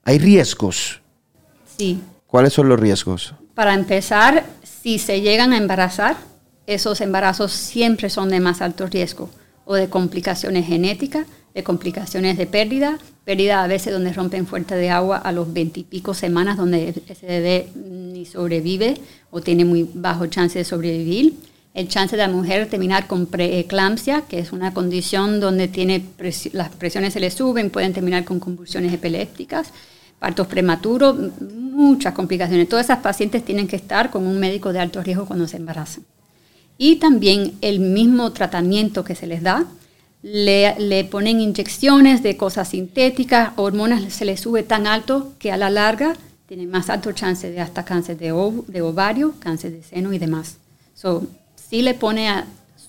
¿hay 0.03 0.17
riesgos? 0.17 1.01
Sí. 1.77 2.01
¿Cuáles 2.25 2.53
son 2.53 2.69
los 2.69 2.79
riesgos? 2.79 3.35
Para 3.53 3.73
empezar, 3.73 4.45
si 4.63 4.97
se 4.97 5.21
llegan 5.21 5.53
a 5.53 5.57
embarazar, 5.57 6.15
esos 6.65 7.01
embarazos 7.01 7.51
siempre 7.51 8.09
son 8.09 8.29
de 8.29 8.39
más 8.39 8.61
alto 8.61 8.87
riesgo 8.87 9.29
o 9.65 9.75
de 9.75 9.89
complicaciones 9.89 10.65
genéticas, 10.65 11.27
de 11.53 11.63
complicaciones 11.63 12.37
de 12.37 12.47
pérdida, 12.47 12.97
pérdida 13.25 13.63
a 13.63 13.67
veces 13.67 13.93
donde 13.93 14.13
rompen 14.13 14.47
fuerte 14.47 14.75
de 14.75 14.89
agua 14.89 15.17
a 15.17 15.31
los 15.31 15.51
veintipico 15.53 16.13
semanas, 16.13 16.57
donde 16.57 16.93
ese 17.07 17.25
bebé 17.25 17.67
ni 17.75 18.25
sobrevive 18.25 18.95
o 19.29 19.41
tiene 19.41 19.65
muy 19.65 19.89
bajo 19.93 20.25
chance 20.27 20.57
de 20.57 20.65
sobrevivir. 20.65 21.33
El 21.73 21.87
chance 21.87 22.17
de 22.17 22.21
la 22.21 22.27
mujer 22.27 22.69
terminar 22.69 23.07
con 23.07 23.27
preeclampsia, 23.27 24.23
que 24.23 24.39
es 24.39 24.51
una 24.51 24.73
condición 24.73 25.39
donde 25.39 25.69
tiene 25.69 26.03
las 26.51 26.69
presiones 26.69 27.13
se 27.13 27.21
le 27.21 27.31
suben, 27.31 27.69
pueden 27.69 27.93
terminar 27.93 28.25
con 28.25 28.41
convulsiones 28.41 28.93
epilépticas, 28.93 29.71
partos 30.19 30.47
prematuros, 30.47 31.15
muchas 31.39 32.13
complicaciones. 32.13 32.67
Todas 32.67 32.87
esas 32.87 32.99
pacientes 32.99 33.45
tienen 33.45 33.67
que 33.67 33.77
estar 33.77 34.11
con 34.11 34.27
un 34.27 34.37
médico 34.37 34.73
de 34.73 34.79
alto 34.79 35.01
riesgo 35.01 35.25
cuando 35.25 35.47
se 35.47 35.57
embarazan. 35.57 36.03
Y 36.77 36.97
también 36.97 37.53
el 37.61 37.79
mismo 37.79 38.31
tratamiento 38.31 39.03
que 39.03 39.15
se 39.15 39.27
les 39.27 39.43
da 39.43 39.65
le, 40.23 40.75
le, 40.79 41.03
ponen 41.03 41.41
inyecciones 41.41 42.21
de 42.23 42.37
cosas 42.37 42.69
sintéticas, 42.69 43.53
hormonas 43.55 44.13
se 44.13 44.25
le 44.25 44.37
sube 44.37 44.63
tan 44.63 44.85
alto 44.87 45.33
que 45.39 45.51
a 45.51 45.57
la 45.57 45.69
larga 45.69 46.15
tiene 46.47 46.67
más 46.67 46.89
alto 46.89 47.11
chance 47.13 47.49
de 47.49 47.61
hasta 47.61 47.85
cáncer 47.85 48.17
de, 48.17 48.33
de 48.67 48.81
ovario, 48.81 49.33
cáncer 49.39 49.71
de 49.71 49.83
seno 49.83 50.13
y 50.13 50.19
demás. 50.19 50.57
So, 50.95 51.25
sí 51.55 51.81
le 51.81 51.93
pone 51.93 52.29
a 52.29 52.45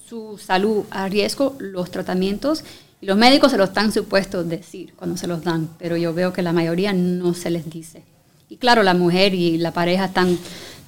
su 0.09 0.37
salud 0.37 0.85
a 0.91 1.09
riesgo 1.09 1.57
los 1.59 1.91
tratamientos 1.91 2.65
y 3.01 3.07
los 3.07 3.17
médicos 3.17 3.53
se 3.53 3.57
lo 3.57 3.65
están 3.65 3.93
supuestos 3.93 4.49
decir 4.49 4.95
cuando 4.97 5.17
se 5.17 5.27
los 5.27 5.43
dan, 5.43 5.69
pero 5.79 5.97
yo 5.97 6.13
veo 6.13 6.33
que 6.33 6.43
la 6.43 6.53
mayoría 6.53 6.93
no 6.93 7.35
se 7.35 7.51
les 7.51 7.71
dice. 7.71 8.03
Y 8.49 8.57
claro, 8.57 8.83
la 8.83 8.95
mujer 8.95 9.33
y 9.33 9.59
la 9.59 9.71
pareja 9.71 10.07
están 10.07 10.37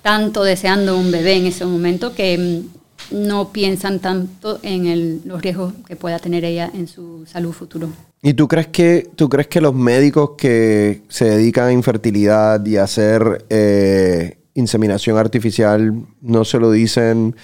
tanto 0.02 0.42
deseando 0.42 0.98
un 0.98 1.10
bebé 1.10 1.36
en 1.36 1.46
ese 1.46 1.64
momento 1.64 2.12
que 2.12 2.36
mm, 2.36 2.73
no 3.10 3.50
piensan 3.50 4.00
tanto 4.00 4.58
en 4.62 5.22
los 5.24 5.42
riesgos 5.42 5.74
que 5.86 5.96
pueda 5.96 6.18
tener 6.18 6.44
ella 6.44 6.70
en 6.72 6.88
su 6.88 7.24
salud 7.26 7.52
futuro. 7.52 7.88
¿Y 8.22 8.34
tú 8.34 8.48
crees 8.48 8.68
que, 8.68 9.10
tú 9.16 9.28
crees 9.28 9.48
que 9.48 9.60
los 9.60 9.74
médicos 9.74 10.30
que 10.38 11.02
se 11.08 11.26
dedican 11.26 11.66
a 11.66 11.72
infertilidad 11.72 12.64
y 12.64 12.78
a 12.78 12.84
hacer 12.84 13.44
eh, 13.50 14.38
inseminación 14.54 15.18
artificial 15.18 15.92
no 16.22 16.44
se 16.44 16.58
lo 16.58 16.70
dicen? 16.70 17.36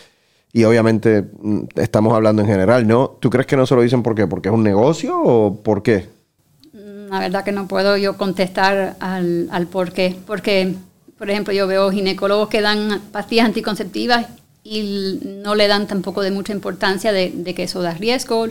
Y 0.53 0.65
obviamente 0.65 1.23
mm, 1.23 1.65
estamos 1.77 2.15
hablando 2.15 2.43
en 2.43 2.49
general, 2.49 2.87
¿no? 2.87 3.17
¿Tú 3.21 3.29
crees 3.29 3.47
que 3.47 3.57
no 3.57 3.67
se 3.67 3.75
lo 3.75 3.83
dicen 3.83 4.03
por 4.03 4.15
qué? 4.15 4.27
¿Porque 4.27 4.49
es 4.49 4.55
un 4.55 4.63
negocio 4.63 5.21
o 5.21 5.63
por 5.63 5.83
qué? 5.83 6.09
La 6.73 7.19
verdad 7.19 7.45
que 7.45 7.53
no 7.53 7.69
puedo 7.69 7.97
yo 7.97 8.17
contestar 8.17 8.97
al, 9.01 9.49
al 9.51 9.67
por 9.67 9.93
qué. 9.93 10.17
Porque, 10.27 10.75
por 11.19 11.29
ejemplo, 11.29 11.53
yo 11.53 11.67
veo 11.67 11.91
ginecólogos 11.91 12.49
que 12.49 12.63
dan 12.63 13.03
pastillas 13.13 13.47
anticonceptivas 13.47 14.27
y 14.63 15.21
no 15.43 15.55
le 15.55 15.69
dan 15.69 15.87
tampoco 15.87 16.23
de 16.23 16.31
mucha 16.31 16.53
importancia 16.53 17.13
de, 17.13 17.55
que 17.55 17.63
eso 17.63 17.83
da 17.83 17.95
riesgo, 17.95 18.49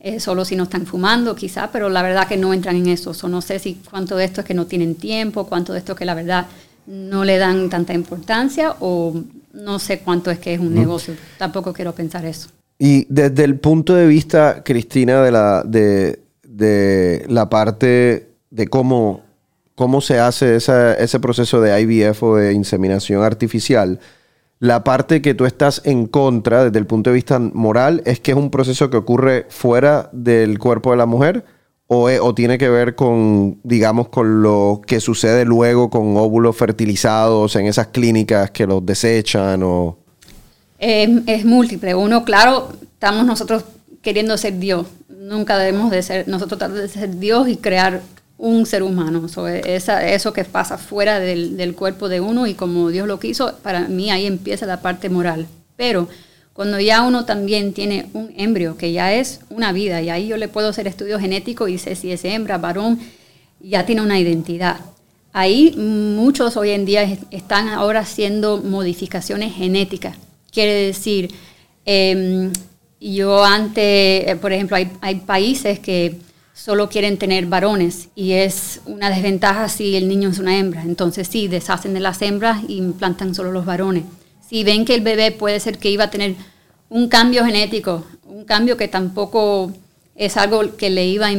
eh, 0.00 0.20
solo 0.20 0.44
si 0.44 0.56
no 0.56 0.64
están 0.64 0.86
fumando 0.86 1.34
quizá, 1.34 1.70
pero 1.72 1.88
la 1.88 2.02
verdad 2.02 2.28
que 2.28 2.36
no 2.36 2.52
entran 2.54 2.76
en 2.76 2.88
eso. 2.88 3.12
O 3.20 3.28
no 3.28 3.42
sé 3.42 3.58
si 3.58 3.80
cuánto 3.88 4.16
de 4.16 4.24
esto 4.24 4.40
es 4.40 4.46
que 4.46 4.54
no 4.54 4.66
tienen 4.66 4.94
tiempo, 4.94 5.46
cuánto 5.46 5.72
de 5.72 5.80
esto 5.80 5.92
es 5.92 5.98
que 5.98 6.04
la 6.04 6.14
verdad 6.14 6.46
no 6.86 7.24
le 7.24 7.38
dan 7.38 7.70
tanta 7.70 7.94
importancia 7.94 8.74
o 8.80 9.14
no 9.52 9.78
sé 9.78 10.00
cuánto 10.00 10.30
es 10.30 10.38
que 10.38 10.54
es 10.54 10.60
un 10.60 10.74
negocio. 10.74 11.14
Tampoco 11.38 11.72
quiero 11.72 11.94
pensar 11.94 12.24
eso. 12.24 12.48
Y 12.78 13.06
desde 13.08 13.44
el 13.44 13.58
punto 13.58 13.94
de 13.94 14.06
vista, 14.06 14.62
Cristina, 14.64 15.22
de 15.22 15.30
la, 15.30 15.62
de, 15.64 16.20
de 16.42 17.24
la 17.28 17.48
parte 17.48 18.28
de 18.50 18.66
cómo, 18.66 19.22
cómo 19.76 20.00
se 20.00 20.18
hace 20.18 20.56
ese 20.56 21.20
proceso 21.20 21.60
de 21.60 21.80
IVF 21.80 22.22
o 22.24 22.36
de 22.36 22.52
inseminación 22.52 23.22
artificial, 23.22 24.00
la 24.62 24.84
parte 24.84 25.22
que 25.22 25.34
tú 25.34 25.44
estás 25.44 25.82
en 25.84 26.06
contra 26.06 26.62
desde 26.62 26.78
el 26.78 26.86
punto 26.86 27.10
de 27.10 27.14
vista 27.14 27.40
moral 27.40 28.00
es 28.06 28.20
que 28.20 28.30
es 28.30 28.36
un 28.36 28.48
proceso 28.48 28.90
que 28.90 28.96
ocurre 28.96 29.44
fuera 29.48 30.08
del 30.12 30.60
cuerpo 30.60 30.92
de 30.92 30.98
la 30.98 31.06
mujer 31.06 31.44
o, 31.88 32.08
o, 32.08 32.32
tiene 32.32 32.58
que 32.58 32.68
ver 32.68 32.94
con, 32.94 33.58
digamos, 33.64 34.08
con 34.08 34.40
lo 34.40 34.80
que 34.86 35.00
sucede 35.00 35.44
luego 35.44 35.90
con 35.90 36.16
óvulos 36.16 36.56
fertilizados 36.56 37.56
en 37.56 37.66
esas 37.66 37.88
clínicas 37.88 38.52
que 38.52 38.64
los 38.64 38.86
desechan 38.86 39.64
o... 39.64 39.98
es 40.78 41.44
múltiple. 41.44 41.96
Uno, 41.96 42.24
claro, 42.24 42.68
estamos 42.80 43.26
nosotros 43.26 43.64
queriendo 44.00 44.38
ser 44.38 44.60
Dios 44.60 44.86
nunca 45.22 45.58
debemos 45.58 45.90
de 45.90 46.02
ser, 46.02 46.28
nosotros 46.28 46.58
tratar 46.58 46.76
de 46.76 46.88
ser 46.88 47.18
Dios 47.18 47.48
y 47.48 47.56
crear 47.56 48.02
un 48.38 48.66
ser 48.66 48.82
humano. 48.82 49.26
eso 49.26 50.32
que 50.32 50.44
pasa 50.44 50.78
fuera 50.78 51.20
del, 51.20 51.74
cuerpo 51.74 52.08
de 52.08 52.20
uno 52.20 52.46
y 52.46 52.54
como 52.54 52.90
Dios 52.90 53.06
lo 53.06 53.20
quiso, 53.20 53.56
para 53.62 53.88
mí 53.88 54.10
ahí 54.10 54.26
empieza 54.26 54.66
la 54.66 54.80
parte 54.80 55.08
moral. 55.08 55.46
Pero 55.76 56.08
cuando 56.52 56.80
ya 56.80 57.02
uno 57.02 57.24
también 57.24 57.72
tiene 57.72 58.06
un 58.12 58.32
embrio, 58.36 58.76
que 58.76 58.92
ya 58.92 59.14
es 59.14 59.40
una 59.48 59.72
vida, 59.72 60.02
y 60.02 60.10
ahí 60.10 60.28
yo 60.28 60.36
le 60.36 60.48
puedo 60.48 60.68
hacer 60.68 60.86
estudio 60.86 61.18
genético 61.18 61.68
y 61.68 61.78
sé 61.78 61.94
si 61.94 62.12
es 62.12 62.24
hembra, 62.24 62.58
varón, 62.58 62.98
ya 63.60 63.86
tiene 63.86 64.02
una 64.02 64.18
identidad. 64.18 64.80
Ahí 65.32 65.74
muchos 65.76 66.56
hoy 66.56 66.70
en 66.70 66.84
día 66.84 67.16
están 67.30 67.68
ahora 67.68 68.00
haciendo 68.00 68.58
modificaciones 68.58 69.54
genéticas. 69.54 70.16
Quiere 70.52 70.74
decir, 70.74 71.32
eh, 71.86 72.50
yo 73.00 73.44
antes, 73.44 74.28
eh, 74.28 74.36
por 74.40 74.52
ejemplo, 74.52 74.76
hay, 74.76 74.90
hay, 75.00 75.16
países 75.16 75.78
que 75.78 76.18
solo 76.54 76.88
quieren 76.88 77.18
tener 77.18 77.46
varones 77.46 78.08
y 78.14 78.32
es 78.32 78.80
una 78.86 79.10
desventaja 79.10 79.68
si 79.68 79.96
el 79.96 80.08
niño 80.08 80.28
es 80.28 80.38
una 80.38 80.58
hembra. 80.58 80.82
Entonces 80.82 81.28
sí, 81.28 81.48
deshacen 81.48 81.94
de 81.94 82.00
las 82.00 82.20
hembras 82.22 82.62
y 82.68 82.76
implantan 82.76 83.34
solo 83.34 83.52
los 83.52 83.64
varones. 83.64 84.04
Si 84.48 84.64
ven 84.64 84.84
que 84.84 84.94
el 84.94 85.00
bebé 85.00 85.32
puede 85.32 85.60
ser 85.60 85.78
que 85.78 85.90
iba 85.90 86.04
a 86.04 86.10
tener 86.10 86.34
un 86.88 87.08
cambio 87.08 87.44
genético, 87.44 88.04
un 88.24 88.44
cambio 88.44 88.76
que 88.76 88.88
tampoco 88.88 89.72
es 90.14 90.36
algo 90.36 90.76
que 90.76 90.90
le 90.90 91.06
iba 91.06 91.28
a 91.28 91.34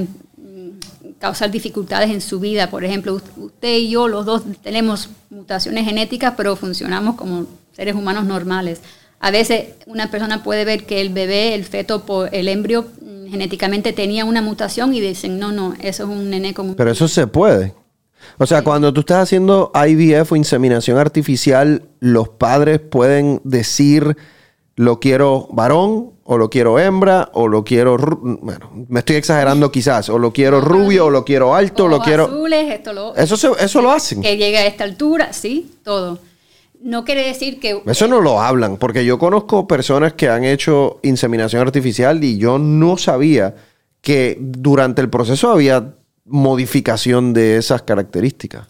causar 1.19 1.52
dificultades 1.52 2.10
en 2.10 2.21
su 2.21 2.39
vida. 2.39 2.69
Por 2.69 2.84
ejemplo, 2.84 3.21
usted 3.38 3.78
y 3.78 3.89
yo, 3.89 4.08
los 4.08 4.26
dos 4.26 4.43
tenemos 4.63 5.10
mutaciones 5.30 5.86
genéticas, 5.86 6.34
pero 6.36 6.56
funcionamos 6.56 7.15
como 7.15 7.45
seres 7.76 7.95
humanos 7.95 8.26
normales 8.26 8.82
a 9.23 9.32
veces 9.32 9.67
una 9.86 10.12
persona 10.12 10.43
puede 10.43 10.65
ver 10.65 10.86
que 10.86 10.99
el 10.99 11.08
bebé, 11.08 11.56
el 11.56 11.63
feto, 11.63 12.04
el 12.30 12.49
embrio 12.49 12.91
mm, 13.02 13.02
genéticamente 13.33 13.93
tenía 13.93 14.25
una 14.25 14.43
mutación 14.43 14.93
y 14.93 15.01
dicen, 15.01 15.39
no, 15.39 15.51
no, 15.51 15.73
eso 15.81 16.03
es 16.03 16.09
un 16.09 16.29
nene 16.29 16.53
con. 16.53 16.75
Pero 16.75 16.91
eso 16.91 17.07
se 17.07 17.25
puede. 17.25 17.73
O 18.37 18.45
sea, 18.45 18.63
cuando 18.63 18.93
tú 18.93 18.99
estás 18.99 19.23
haciendo 19.23 19.71
IVF 19.73 20.31
o 20.31 20.35
inseminación 20.35 20.99
artificial, 20.99 21.81
los 21.99 22.29
padres 22.29 22.79
pueden 22.79 23.41
decir, 23.43 24.15
lo 24.75 24.99
quiero 24.99 25.47
varón, 25.51 26.11
o 26.23 26.37
lo 26.37 26.51
quiero 26.51 26.77
hembra, 26.77 27.31
o 27.33 27.47
lo 27.47 27.63
quiero, 27.63 27.97
bueno, 27.97 28.69
me 28.87 28.99
estoy 28.99 29.15
exagerando 29.15 29.71
quizás, 29.71 30.09
o 30.09 30.19
lo 30.19 30.31
quiero 30.31 30.61
rubio, 30.61 31.07
o 31.07 31.09
lo 31.09 31.25
quiero 31.25 31.55
alto, 31.55 31.85
o 31.85 31.87
lo 31.87 31.99
quiero... 32.01 32.25
Azules, 32.25 32.71
esto 32.71 32.93
lo... 32.93 33.15
Eso, 33.15 33.57
eso 33.57 33.81
lo 33.81 33.91
hacen. 33.91 34.21
Que 34.21 34.37
llegue 34.37 34.59
a 34.59 34.67
esta 34.67 34.83
altura, 34.83 35.33
sí, 35.33 35.71
todo 35.83 36.19
no 36.83 37.05
quiere 37.05 37.25
decir 37.25 37.59
que... 37.59 37.81
Eso 37.85 38.07
no 38.07 38.19
lo 38.19 38.41
hablan, 38.41 38.77
porque 38.77 39.05
yo 39.05 39.17
conozco 39.17 39.67
personas 39.67 40.13
que 40.13 40.29
han 40.29 40.43
hecho 40.43 40.99
inseminación 41.01 41.61
artificial 41.61 42.23
y 42.23 42.37
yo 42.37 42.59
no 42.59 42.97
sabía 42.97 43.55
que 44.01 44.37
durante 44.39 45.01
el 45.01 45.09
proceso 45.09 45.49
había 45.49 45.93
modificación 46.25 47.33
de 47.33 47.57
esas 47.57 47.83
características. 47.83 48.65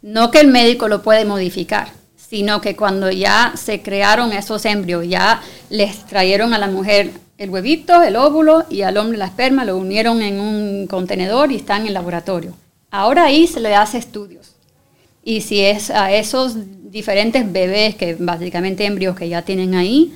No 0.00 0.30
que 0.30 0.40
el 0.40 0.48
médico 0.48 0.88
lo 0.88 1.02
puede 1.02 1.24
modificar, 1.24 1.88
sino 2.16 2.60
que 2.60 2.76
cuando 2.76 3.10
ya 3.10 3.52
se 3.56 3.82
crearon 3.82 4.32
esos 4.32 4.64
embrios, 4.64 5.06
ya 5.08 5.42
les 5.68 6.06
trajeron 6.06 6.54
a 6.54 6.58
la 6.58 6.68
mujer 6.68 7.10
el 7.36 7.50
huevito, 7.50 8.02
el 8.02 8.16
óvulo 8.16 8.64
y 8.70 8.82
al 8.82 8.96
hombre 8.96 9.18
la 9.18 9.26
esperma, 9.26 9.64
lo 9.64 9.76
unieron 9.76 10.22
en 10.22 10.40
un 10.40 10.86
contenedor 10.86 11.50
y 11.50 11.56
están 11.56 11.82
en 11.82 11.88
el 11.88 11.94
laboratorio. 11.94 12.54
Ahora 12.90 13.24
ahí 13.24 13.46
se 13.46 13.60
le 13.60 13.74
hace 13.74 13.98
estudios. 13.98 14.55
Y 15.28 15.40
si 15.40 15.60
es 15.60 15.90
a 15.90 16.12
esos 16.12 16.54
diferentes 16.88 17.52
bebés, 17.52 17.96
que 17.96 18.14
básicamente 18.16 18.84
embrios 18.84 19.16
que 19.16 19.28
ya 19.28 19.42
tienen 19.42 19.74
ahí, 19.74 20.14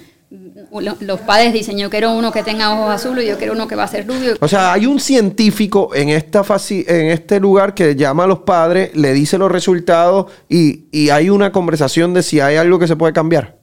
los 0.71 1.21
padres 1.23 1.53
dicen, 1.53 1.77
yo 1.77 1.91
quiero 1.91 2.13
uno 2.13 2.31
que 2.31 2.45
tenga 2.45 2.73
ojos 2.73 2.95
azules, 2.95 3.29
yo 3.29 3.37
quiero 3.37 3.55
uno 3.55 3.67
que 3.67 3.75
va 3.75 3.83
a 3.83 3.89
ser 3.89 4.07
rubio. 4.07 4.37
O 4.41 4.47
sea, 4.47 4.73
hay 4.73 4.87
un 4.87 5.01
científico 5.01 5.93
en, 5.97 6.11
esta 6.11 6.45
en 6.69 7.07
este 7.11 7.41
lugar 7.41 7.75
que 7.75 7.97
llama 7.97 8.23
a 8.23 8.27
los 8.29 8.39
padres, 8.39 8.95
le 8.95 9.13
dice 9.13 9.37
los 9.37 9.51
resultados 9.51 10.31
y, 10.49 10.85
y 10.93 11.11
hay 11.11 11.29
una 11.29 11.51
conversación 11.51 12.15
de 12.15 12.23
si 12.23 12.39
hay 12.39 12.55
algo 12.55 12.79
que 12.79 12.87
se 12.87 12.95
puede 12.95 13.13
cambiar. 13.13 13.57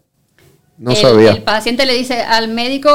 No 0.78 0.94
sabía. 0.96 1.32
El 1.32 1.44
paciente 1.44 1.86
le 1.86 1.94
dice 1.94 2.24
al 2.24 2.50
médico, 2.50 2.90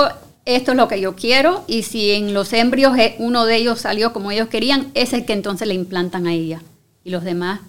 esto 0.44 0.72
es 0.72 0.76
lo 0.76 0.88
que 0.88 1.00
yo 1.00 1.16
quiero 1.16 1.64
y 1.66 1.84
si 1.84 2.10
en 2.10 2.34
los 2.34 2.52
embrios 2.52 2.98
eh, 2.98 3.16
uno 3.18 3.46
de 3.46 3.56
ellos 3.56 3.80
salió 3.80 4.12
como 4.12 4.30
ellos 4.30 4.48
querían, 4.48 4.88
ese 4.92 5.02
es 5.02 5.12
el 5.14 5.24
que 5.24 5.32
entonces 5.32 5.66
le 5.66 5.72
implantan 5.72 6.26
a 6.26 6.34
ella. 6.34 6.60
Y 7.02 7.08
los 7.08 7.24
demás 7.24 7.60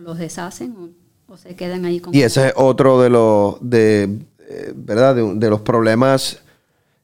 o 0.00 0.02
los 0.02 0.18
deshacen 0.18 0.74
o 0.76 1.00
o 1.30 1.36
se 1.36 1.54
quedan 1.54 1.84
ahí 1.84 2.00
con... 2.00 2.14
Y 2.14 2.22
ese 2.22 2.48
es 2.48 2.52
otro 2.56 3.00
de 3.00 3.08
los, 3.08 3.56
de, 3.60 4.18
eh, 4.48 4.72
¿verdad? 4.74 5.14
De, 5.14 5.48
los 5.48 5.60
problemas 5.60 6.40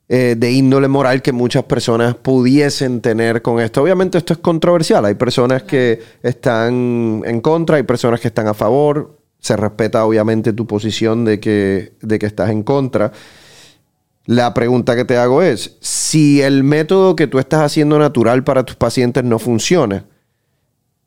eh, 0.09 0.35
de 0.37 0.51
índole 0.51 0.89
moral 0.89 1.23
que 1.23 1.31
muchas 1.31 1.63
personas 1.63 2.17
pudiesen 2.17 3.01
tener 3.01 3.41
con 3.41 3.61
esto. 3.61 3.83
Obviamente 3.83 4.19
esto 4.19 4.33
es 4.33 4.41
controversial. 4.41 5.05
Hay 5.05 5.15
personas 5.15 5.63
que 5.63 6.03
están 6.25 7.23
en 7.25 7.41
contra, 7.41 7.77
hay 7.77 7.85
personas 7.85 8.21
que 8.21 8.27
están 8.27 8.49
a 8.49 8.55
favor. 8.55 9.17
Se 9.39 9.57
respeta 9.57 10.05
obviamente 10.05 10.53
tu 10.53 10.67
posición 10.67 11.25
de 11.25 11.39
que, 11.39 11.93
de 12.03 12.19
que 12.19 12.27
estás 12.27 12.51
en 12.51 12.65
contra. 12.65 13.13
La 14.25 14.55
pregunta 14.55 14.97
que 14.97 15.05
te 15.05 15.17
hago 15.17 15.41
es, 15.41 15.77
si 15.79 16.43
el 16.43 16.65
método 16.65 17.15
que 17.15 17.29
tú 17.29 17.39
estás 17.39 17.63
haciendo 17.63 17.97
natural 17.97 18.43
para 18.43 18.65
tus 18.65 18.75
pacientes 18.75 19.23
no 19.23 19.39
funciona 19.39 20.05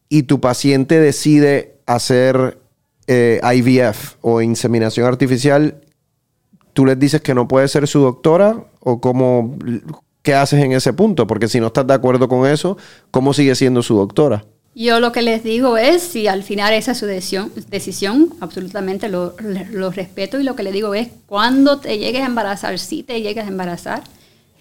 y 0.07 0.23
tu 0.23 0.39
paciente 0.39 1.01
decide 1.01 1.78
hacer 1.89 2.59
eh, 3.07 3.41
IVF 3.43 4.17
o 4.21 4.41
inseminación 4.41 5.07
artificial, 5.07 5.81
tú 6.73 6.85
les 6.85 6.99
dices 6.99 7.21
que 7.21 7.33
no 7.33 7.47
puede 7.47 7.67
ser 7.67 7.87
su 7.87 7.99
doctora 7.99 8.63
o 8.79 9.01
cómo, 9.01 9.57
qué 10.21 10.35
haces 10.35 10.63
en 10.63 10.73
ese 10.73 10.93
punto, 10.93 11.25
porque 11.25 11.47
si 11.47 11.59
no 11.59 11.67
estás 11.67 11.87
de 11.87 11.95
acuerdo 11.95 12.29
con 12.29 12.47
eso, 12.47 12.77
¿cómo 13.09 13.33
sigue 13.33 13.55
siendo 13.55 13.81
su 13.81 13.95
doctora? 13.95 14.45
Yo 14.75 14.99
lo 14.99 15.11
que 15.11 15.23
les 15.23 15.43
digo 15.43 15.77
es, 15.77 16.03
si 16.03 16.27
al 16.27 16.43
final 16.43 16.73
esa 16.73 16.91
es 16.91 16.99
su 16.99 17.07
decisión, 17.07 17.51
decisión 17.69 18.29
absolutamente 18.39 19.09
lo, 19.09 19.33
respeto 19.89 20.39
y 20.39 20.43
lo 20.43 20.55
que 20.55 20.61
le 20.61 20.71
digo 20.71 20.93
es, 20.93 21.07
cuando 21.25 21.79
te 21.79 21.97
llegues 21.97 22.21
a 22.21 22.27
embarazar, 22.27 22.77
si 22.77 23.01
te 23.01 23.19
llegues 23.23 23.45
a 23.45 23.47
embarazar, 23.47 24.03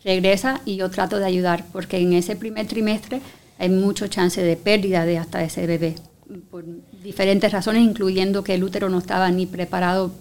regresa 0.02 0.62
y 0.64 0.76
yo 0.76 0.88
trato 0.90 1.18
de 1.18 1.26
ayudar, 1.26 1.66
porque 1.72 1.98
en 1.98 2.14
ese 2.14 2.36
primer 2.36 2.66
trimestre 2.66 3.20
hay 3.58 3.68
mucho 3.68 4.06
chance 4.06 4.42
de 4.42 4.56
pérdida 4.56 5.04
de 5.04 5.18
hasta 5.18 5.44
ese 5.44 5.66
bebé, 5.66 5.96
diferentes 7.02 7.52
razones, 7.52 7.82
incluyendo 7.82 8.44
que 8.44 8.54
el 8.54 8.64
útero 8.64 8.88
no 8.88 8.98
estaba 8.98 9.30
ni 9.30 9.46
preparado 9.46 10.12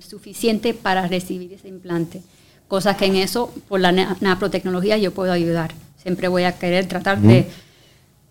suficiente 0.00 0.74
para 0.74 1.06
recibir 1.06 1.52
ese 1.52 1.68
implante. 1.68 2.22
Cosas 2.68 2.96
que 2.96 3.06
en 3.06 3.16
eso, 3.16 3.52
por 3.68 3.80
la 3.80 3.92
naprotecnología, 3.92 4.96
yo 4.98 5.12
puedo 5.12 5.32
ayudar. 5.32 5.72
Siempre 6.00 6.28
voy 6.28 6.44
a 6.44 6.52
querer 6.52 6.86
tratar 6.86 7.20
de, 7.20 7.46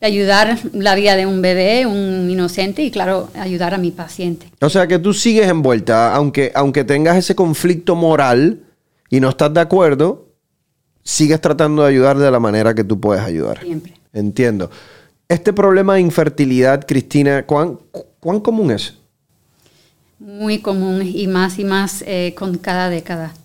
ayudar 0.01 0.57
la 0.73 0.95
vida 0.95 1.15
de 1.15 1.25
un 1.25 1.41
bebé, 1.41 1.85
un 1.85 2.29
inocente, 2.29 2.83
y 2.83 2.91
claro, 2.91 3.29
ayudar 3.35 3.73
a 3.73 3.77
mi 3.77 3.91
paciente. 3.91 4.47
O 4.61 4.69
sea 4.69 4.87
que 4.87 4.97
tú 4.97 5.13
sigues 5.13 5.47
envuelta, 5.47 6.15
aunque, 6.15 6.51
aunque 6.55 6.83
tengas 6.83 7.17
ese 7.17 7.35
conflicto 7.35 7.95
moral 7.95 8.61
y 9.09 9.19
no 9.19 9.29
estás 9.29 9.53
de 9.53 9.59
acuerdo, 9.59 10.29
sigues 11.03 11.41
tratando 11.41 11.83
de 11.83 11.89
ayudar 11.89 12.17
de 12.17 12.31
la 12.31 12.39
manera 12.39 12.73
que 12.73 12.83
tú 12.83 12.99
puedes 12.99 13.23
ayudar. 13.23 13.59
Siempre. 13.61 13.93
Entiendo. 14.13 14.69
Este 15.29 15.53
problema 15.53 15.93
de 15.93 16.01
infertilidad, 16.01 16.87
Cristina, 16.87 17.45
¿cuán, 17.45 17.77
común 18.41 18.71
es? 18.71 18.95
Muy 20.17 20.57
común 20.57 21.03
y 21.03 21.27
más 21.27 21.59
y 21.59 21.65
más 21.65 22.03
eh, 22.07 22.33
con 22.35 22.57
cada 22.57 22.89
década. 22.89 23.35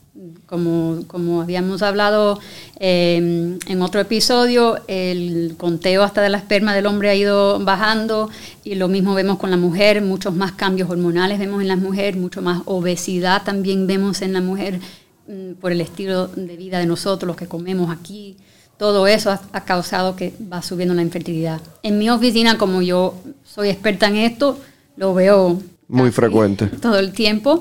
Como, 0.47 1.05
como 1.07 1.43
habíamos 1.43 1.83
hablado 1.83 2.41
em, 2.81 3.59
en 3.67 3.83
otro 3.83 4.01
episodio, 4.01 4.79
el 4.89 5.57
conteo 5.59 6.03
hasta 6.03 6.23
de 6.23 6.31
la 6.31 6.39
esperma 6.39 6.75
del 6.75 6.87
hombre 6.87 7.11
ha 7.11 7.15
ido 7.15 7.61
bajando 7.63 8.31
y 8.63 8.77
lo 8.77 8.89
mismo 8.89 9.13
vemos 9.13 9.37
con 9.39 9.51
la 9.51 9.59
mujer, 9.59 10.01
muchos 10.01 10.35
más 10.35 10.53
cambios 10.53 10.89
hormonales 10.89 11.39
vemos 11.39 11.61
en 11.61 11.69
la 11.69 11.77
mujer, 11.77 12.17
mucho 12.17 12.41
más 12.41 12.63
obesidad 12.65 13.43
también 13.43 13.87
vemos 13.87 14.23
en 14.23 14.33
la 14.33 14.41
mujer 14.41 14.81
mm, 15.29 15.61
por 15.61 15.71
el 15.71 15.83
estilo 15.83 16.29
de 16.29 16.57
vida 16.57 16.79
de 16.79 16.87
nosotros, 16.87 17.27
los 17.27 17.37
que 17.37 17.47
comemos 17.47 17.91
aquí. 17.91 18.39
Todo 18.85 19.07
eso 19.07 19.31
ha, 19.31 19.41
ha 19.53 19.65
causado 19.65 20.15
que 20.15 20.35
va 20.53 20.61
subiendo 20.61 20.93
la 20.93 21.01
infertilidad. 21.01 21.59
En 21.83 21.99
mi 21.99 22.11
oficina, 22.11 22.59
como 22.59 22.83
yo 22.83 23.15
soy 23.43 23.71
experta 23.71 24.09
en 24.09 24.17
esto, 24.17 24.59
lo 24.99 25.15
veo 25.15 25.59
muy 25.89 26.11
frecuente. 26.11 26.67
Todo 26.67 26.99
el 26.99 27.13
tiempo. 27.13 27.61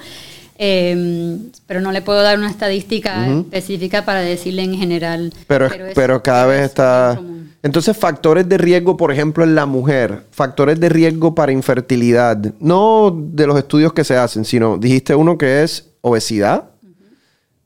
Eh, 0.57 1.38
pero 1.65 1.79
no 1.79 1.93
le 1.93 2.01
puedo 2.01 2.21
dar 2.21 2.38
una 2.38 2.49
estadística 2.49 3.25
específica 3.25 4.03
para 4.03 4.19
decirle 4.19 4.63
en 4.63 4.75
general. 4.75 5.33
Pero, 5.47 5.69
pero, 5.95 6.21
cada 6.21 6.45
vez 6.45 6.63
está... 6.63 7.21
Entonces, 7.63 7.95
factores 7.95 8.49
de 8.49 8.57
riesgo, 8.57 8.97
por 8.97 9.09
ejemplo, 9.09 9.45
en 9.45 9.55
la 9.55 9.65
mujer, 9.65 10.25
factores 10.31 10.77
de 10.77 10.89
riesgo 10.89 11.33
para 11.33 11.53
infertilidad, 11.53 12.38
no 12.59 13.17
de 13.17 13.47
los 13.47 13.57
estudios 13.57 13.93
que 13.93 14.03
se 14.03 14.17
hacen, 14.17 14.43
sino 14.43 14.77
dijiste 14.77 15.15
uno 15.15 15.38
que 15.38 15.63
es 15.63 15.89
obesidad. 16.01 16.65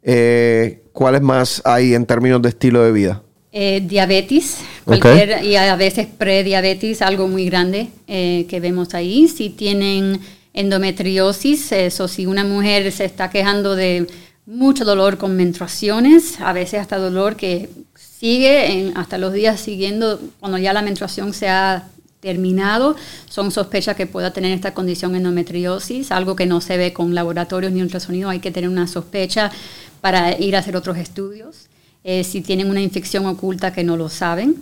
Eh, 0.03 0.83
¿Cuáles 0.93 1.23
más 1.23 1.63
hay 1.65 1.95
en 1.95 2.05
términos 2.05 2.39
de 2.43 2.49
estilo 2.49 2.83
de 2.83 2.91
vida? 2.91 3.23
Eh, 3.59 3.81
diabetes, 3.83 4.59
cualquier, 4.85 5.43
y 5.43 5.55
a 5.55 5.75
veces 5.75 6.05
prediabetes, 6.05 7.01
algo 7.01 7.27
muy 7.27 7.45
grande 7.45 7.87
que 8.05 8.59
vemos 8.61 8.93
ahí. 8.93 9.27
Si 9.27 9.49
tienen 9.49 10.21
endometriosis, 10.53 11.71
eso 11.71 12.07
si 12.07 12.27
una 12.27 12.43
mujer 12.43 12.91
se 12.91 13.05
está 13.05 13.31
quejando 13.31 13.75
de 13.75 14.05
mucho 14.45 14.85
dolor 14.85 15.17
con 15.17 15.35
menstruaciones, 15.35 16.39
a 16.39 16.53
veces 16.53 16.81
hasta 16.81 16.99
dolor 16.99 17.35
que 17.35 17.67
sigue 17.95 18.91
hasta 18.95 19.17
los 19.17 19.33
días 19.33 19.59
siguiendo, 19.59 20.21
cuando 20.39 20.59
ya 20.59 20.71
la 20.71 20.83
menstruación 20.83 21.33
se 21.33 21.49
ha 21.49 21.87
terminado, 22.19 22.95
son 23.27 23.49
sospechas 23.49 23.95
que 23.95 24.05
pueda 24.05 24.33
tener 24.33 24.51
esta 24.51 24.75
condición 24.75 25.15
endometriosis, 25.15 26.11
algo 26.11 26.35
que 26.35 26.45
no 26.45 26.61
se 26.61 26.77
ve 26.77 26.93
con 26.93 27.15
laboratorios 27.15 27.71
ni 27.71 27.81
ultrasonido, 27.81 28.29
hay 28.29 28.39
que 28.39 28.51
tener 28.51 28.69
una 28.69 28.85
sospecha 28.85 29.51
para 29.99 30.39
ir 30.39 30.55
a 30.55 30.59
hacer 30.59 30.75
otros 30.75 30.97
estudios. 30.97 31.69
Eh, 32.03 32.23
si 32.23 32.41
tienen 32.41 32.69
una 32.69 32.81
infección 32.81 33.25
oculta 33.25 33.73
que 33.73 33.83
no 33.83 33.97
lo 33.97 34.09
saben. 34.09 34.55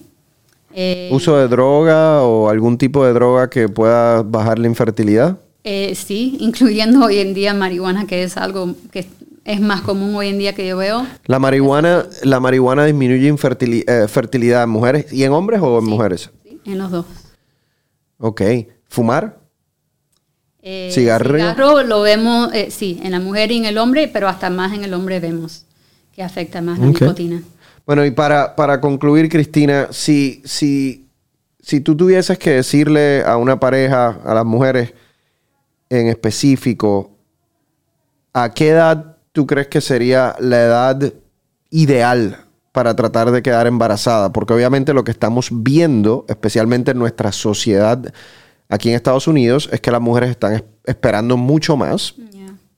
Eh, 0.74 1.10
¿Uso 1.12 1.38
de 1.38 1.48
droga 1.48 2.24
o 2.24 2.50
algún 2.50 2.78
tipo 2.78 3.06
de 3.06 3.14
droga 3.14 3.50
que 3.50 3.70
pueda 3.70 4.24
bajar 4.24 4.60
la 4.60 4.68
infertilidad? 4.68 5.38
Eh, 5.64 5.96
sí, 5.96 6.38
incluyendo 6.40 7.06
hoy 7.06 7.20
en 7.20 7.34
día 7.34 7.54
marihuana, 7.54 8.06
que 8.06 8.24
es 8.24 8.38
algo 8.38 8.76
que 8.92 9.08
es 9.46 9.62
más 9.62 9.82
común 9.82 10.16
hoy 10.16 10.30
en 10.30 10.38
día 10.38 10.54
que 10.54 10.68
yo 10.68 10.78
veo. 10.78 11.06
La 11.26 11.40
marihuana, 11.40 12.06
la 12.24 12.40
marihuana 12.40 12.86
disminuye 12.86 13.30
eh, 13.30 14.08
fertilidad 14.08 14.64
en 14.64 14.70
mujeres 14.70 15.14
y 15.14 15.24
en 15.24 15.32
hombres 15.32 15.62
o 15.62 15.80
en 15.80 15.86
mujeres. 15.86 16.32
Sí, 16.44 16.60
en 16.66 16.78
los 16.78 16.92
dos. 16.92 17.06
Ok. 18.18 18.42
¿Fumar? 18.90 19.38
Eh, 20.62 20.90
cigarro. 20.92 21.84
lo 21.84 22.02
vemos, 22.02 22.52
eh, 22.54 22.72
sí, 22.72 23.00
en 23.04 23.12
la 23.12 23.20
mujer 23.20 23.52
y 23.52 23.58
en 23.58 23.66
el 23.66 23.78
hombre, 23.78 24.08
pero 24.08 24.28
hasta 24.28 24.50
más 24.50 24.74
en 24.74 24.84
el 24.84 24.96
hombre 24.96 25.20
vemos 25.20 25.65
que 26.16 26.24
afecta 26.24 26.62
más 26.62 26.80
la 26.80 26.86
nicotina. 26.86 27.44
Bueno, 27.86 28.06
y 28.06 28.12
para, 28.12 28.56
para 28.56 28.80
concluir, 28.80 29.30
Cristina, 29.30 29.90
si, 29.92 30.42
si, 30.46 31.08
si 31.60 31.82
tú 31.82 31.96
tuvieses 31.96 32.40
que 32.40 32.52
decirle 32.52 33.24
a 33.24 33.38
una 33.38 33.60
pareja, 33.60 34.20
a 34.24 34.34
las 34.34 34.46
mujeres, 34.46 34.94
en 35.90 36.08
específico, 36.08 37.12
¿a 38.34 38.54
qué 38.54 38.70
edad 38.70 39.18
tú 39.34 39.46
crees 39.46 39.68
que 39.68 39.82
sería 39.82 40.36
la 40.40 40.64
edad 40.64 41.14
ideal 41.70 42.46
para 42.72 42.96
tratar 42.96 43.30
de 43.32 43.44
quedar 43.44 43.68
embarazada? 43.68 44.32
Porque 44.32 44.54
obviamente 44.54 44.94
lo 44.94 45.04
que 45.04 45.12
estamos 45.12 45.50
viendo, 45.52 46.26
especialmente 46.28 46.92
en 46.92 46.98
nuestra 46.98 47.32
sociedad 47.32 48.14
aquí 48.70 48.90
en 48.90 48.96
Estados 48.96 49.28
Unidos, 49.28 49.70
es 49.72 49.82
que 49.82 49.92
las 49.92 50.02
mujeres 50.02 50.32
están 50.32 50.64
esperando 50.86 51.38
mucho 51.38 51.78
más 51.78 52.16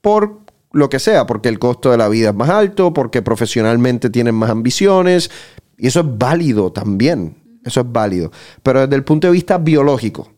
por 0.02 0.47
lo 0.72 0.88
que 0.88 0.98
sea, 0.98 1.26
porque 1.26 1.48
el 1.48 1.58
costo 1.58 1.90
de 1.90 1.96
la 1.96 2.08
vida 2.08 2.30
es 2.30 2.34
más 2.34 2.50
alto, 2.50 2.92
porque 2.92 3.22
profesionalmente 3.22 4.10
tienen 4.10 4.34
más 4.34 4.50
ambiciones, 4.50 5.30
y 5.76 5.86
eso 5.86 6.00
es 6.00 6.06
válido 6.18 6.72
también, 6.72 7.36
eso 7.64 7.80
es 7.80 7.86
válido. 7.90 8.30
Pero 8.62 8.80
desde 8.80 8.96
el 8.96 9.04
punto 9.04 9.26
de 9.28 9.32
vista 9.32 9.58
biológico, 9.58 10.32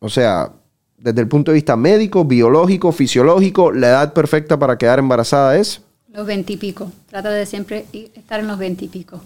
o 0.00 0.08
sea, 0.08 0.52
desde 0.96 1.20
el 1.20 1.28
punto 1.28 1.50
de 1.50 1.56
vista 1.56 1.76
médico, 1.76 2.24
biológico, 2.24 2.92
fisiológico, 2.92 3.72
la 3.72 3.88
edad 3.88 4.12
perfecta 4.12 4.58
para 4.58 4.78
quedar 4.78 4.98
embarazada 4.98 5.56
es? 5.56 5.82
Los 6.12 6.26
veintipico. 6.26 6.92
Trata 7.08 7.30
de 7.30 7.46
siempre 7.46 7.86
estar 7.92 8.40
en 8.40 8.46
los 8.46 8.58
veintipico. 8.58 9.20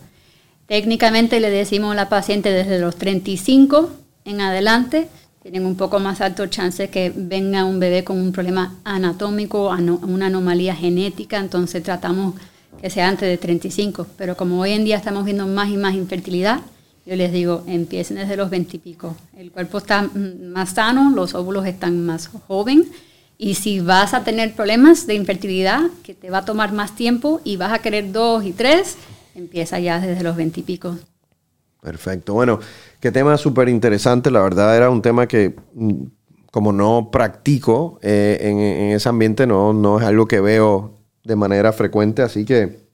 Técnicamente 0.66 1.38
le 1.40 1.50
decimos 1.50 1.92
a 1.92 1.94
la 1.94 2.08
paciente 2.08 2.50
desde 2.50 2.78
los 2.78 2.96
35 2.96 3.90
en 4.24 4.40
adelante, 4.40 5.08
tienen 5.46 5.64
un 5.64 5.76
poco 5.76 6.00
más 6.00 6.20
alto 6.20 6.48
chance 6.48 6.90
que 6.90 7.12
venga 7.14 7.64
un 7.64 7.78
bebé 7.78 8.02
con 8.02 8.18
un 8.18 8.32
problema 8.32 8.74
anatómico, 8.82 9.68
una 9.68 10.26
anomalía 10.26 10.74
genética, 10.74 11.38
entonces 11.38 11.84
tratamos 11.84 12.34
que 12.80 12.90
sea 12.90 13.06
antes 13.06 13.28
de 13.28 13.38
35. 13.38 14.08
Pero 14.18 14.36
como 14.36 14.58
hoy 14.58 14.72
en 14.72 14.84
día 14.84 14.96
estamos 14.96 15.24
viendo 15.24 15.46
más 15.46 15.68
y 15.68 15.76
más 15.76 15.94
infertilidad, 15.94 16.62
yo 17.06 17.14
les 17.14 17.30
digo, 17.30 17.62
empiecen 17.68 18.16
desde 18.16 18.36
los 18.36 18.50
veintipico. 18.50 19.14
El 19.36 19.52
cuerpo 19.52 19.78
está 19.78 20.10
más 20.12 20.70
sano, 20.70 21.12
los 21.14 21.36
óvulos 21.36 21.64
están 21.64 22.04
más 22.04 22.26
jóvenes. 22.48 22.88
Y 23.38 23.54
si 23.54 23.78
vas 23.78 24.14
a 24.14 24.24
tener 24.24 24.52
problemas 24.52 25.06
de 25.06 25.14
infertilidad, 25.14 25.82
que 26.02 26.14
te 26.14 26.28
va 26.28 26.38
a 26.38 26.44
tomar 26.44 26.72
más 26.72 26.96
tiempo 26.96 27.40
y 27.44 27.56
vas 27.56 27.72
a 27.72 27.78
querer 27.78 28.10
dos 28.10 28.44
y 28.44 28.50
tres, 28.50 28.96
empieza 29.36 29.78
ya 29.78 30.00
desde 30.00 30.24
los 30.24 30.34
veintipico. 30.34 30.98
Perfecto. 31.82 32.34
Bueno, 32.34 32.58
qué 33.06 33.12
tema 33.12 33.36
súper 33.36 33.68
interesante. 33.68 34.32
La 34.32 34.42
verdad 34.42 34.76
era 34.76 34.90
un 34.90 35.00
tema 35.00 35.28
que, 35.28 35.54
mm, 35.74 36.06
como 36.50 36.72
no 36.72 37.10
practico 37.12 38.00
eh, 38.02 38.38
en, 38.40 38.58
ese 38.96 39.08
ambiente, 39.08 39.46
no, 39.46 39.72
no 39.72 40.00
es 40.00 40.04
algo 40.04 40.26
que 40.26 40.40
veo 40.40 40.98
de 41.22 41.36
manera 41.36 41.72
frecuente. 41.72 42.22
Así 42.22 42.44
que 42.44 42.84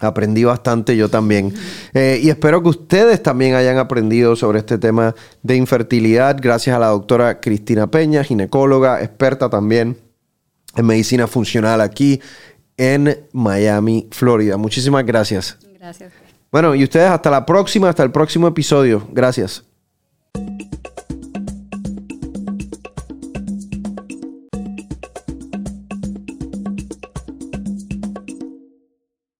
Aprendí 0.00 0.44
bastante 0.44 0.96
yo 0.96 1.10
también. 1.10 1.52
Eh, 1.92 2.20
y 2.22 2.30
espero 2.30 2.62
que 2.62 2.70
ustedes 2.70 3.22
también 3.22 3.54
hayan 3.54 3.76
aprendido 3.76 4.34
sobre 4.34 4.58
este 4.58 4.78
tema 4.78 5.14
de 5.42 5.56
infertilidad 5.56 6.38
gracias 6.40 6.74
a 6.74 6.78
la 6.78 6.86
doctora 6.86 7.38
Cristina 7.38 7.90
Peña, 7.90 8.24
ginecóloga, 8.24 9.02
experta 9.02 9.50
también 9.50 9.98
en 10.74 10.86
medicina 10.86 11.26
funcional 11.26 11.82
aquí 11.82 12.18
en 12.78 13.26
Miami, 13.32 14.08
Florida. 14.10 14.56
Muchísimas 14.56 15.04
gracias. 15.04 15.58
Gracias. 15.78 16.12
Bueno, 16.52 16.74
y 16.74 16.82
ustedes 16.82 17.10
hasta 17.10 17.30
la 17.30 17.46
próxima, 17.46 17.88
hasta 17.88 18.02
el 18.02 18.10
próximo 18.10 18.48
episodio. 18.48 19.06
Gracias. 19.12 19.69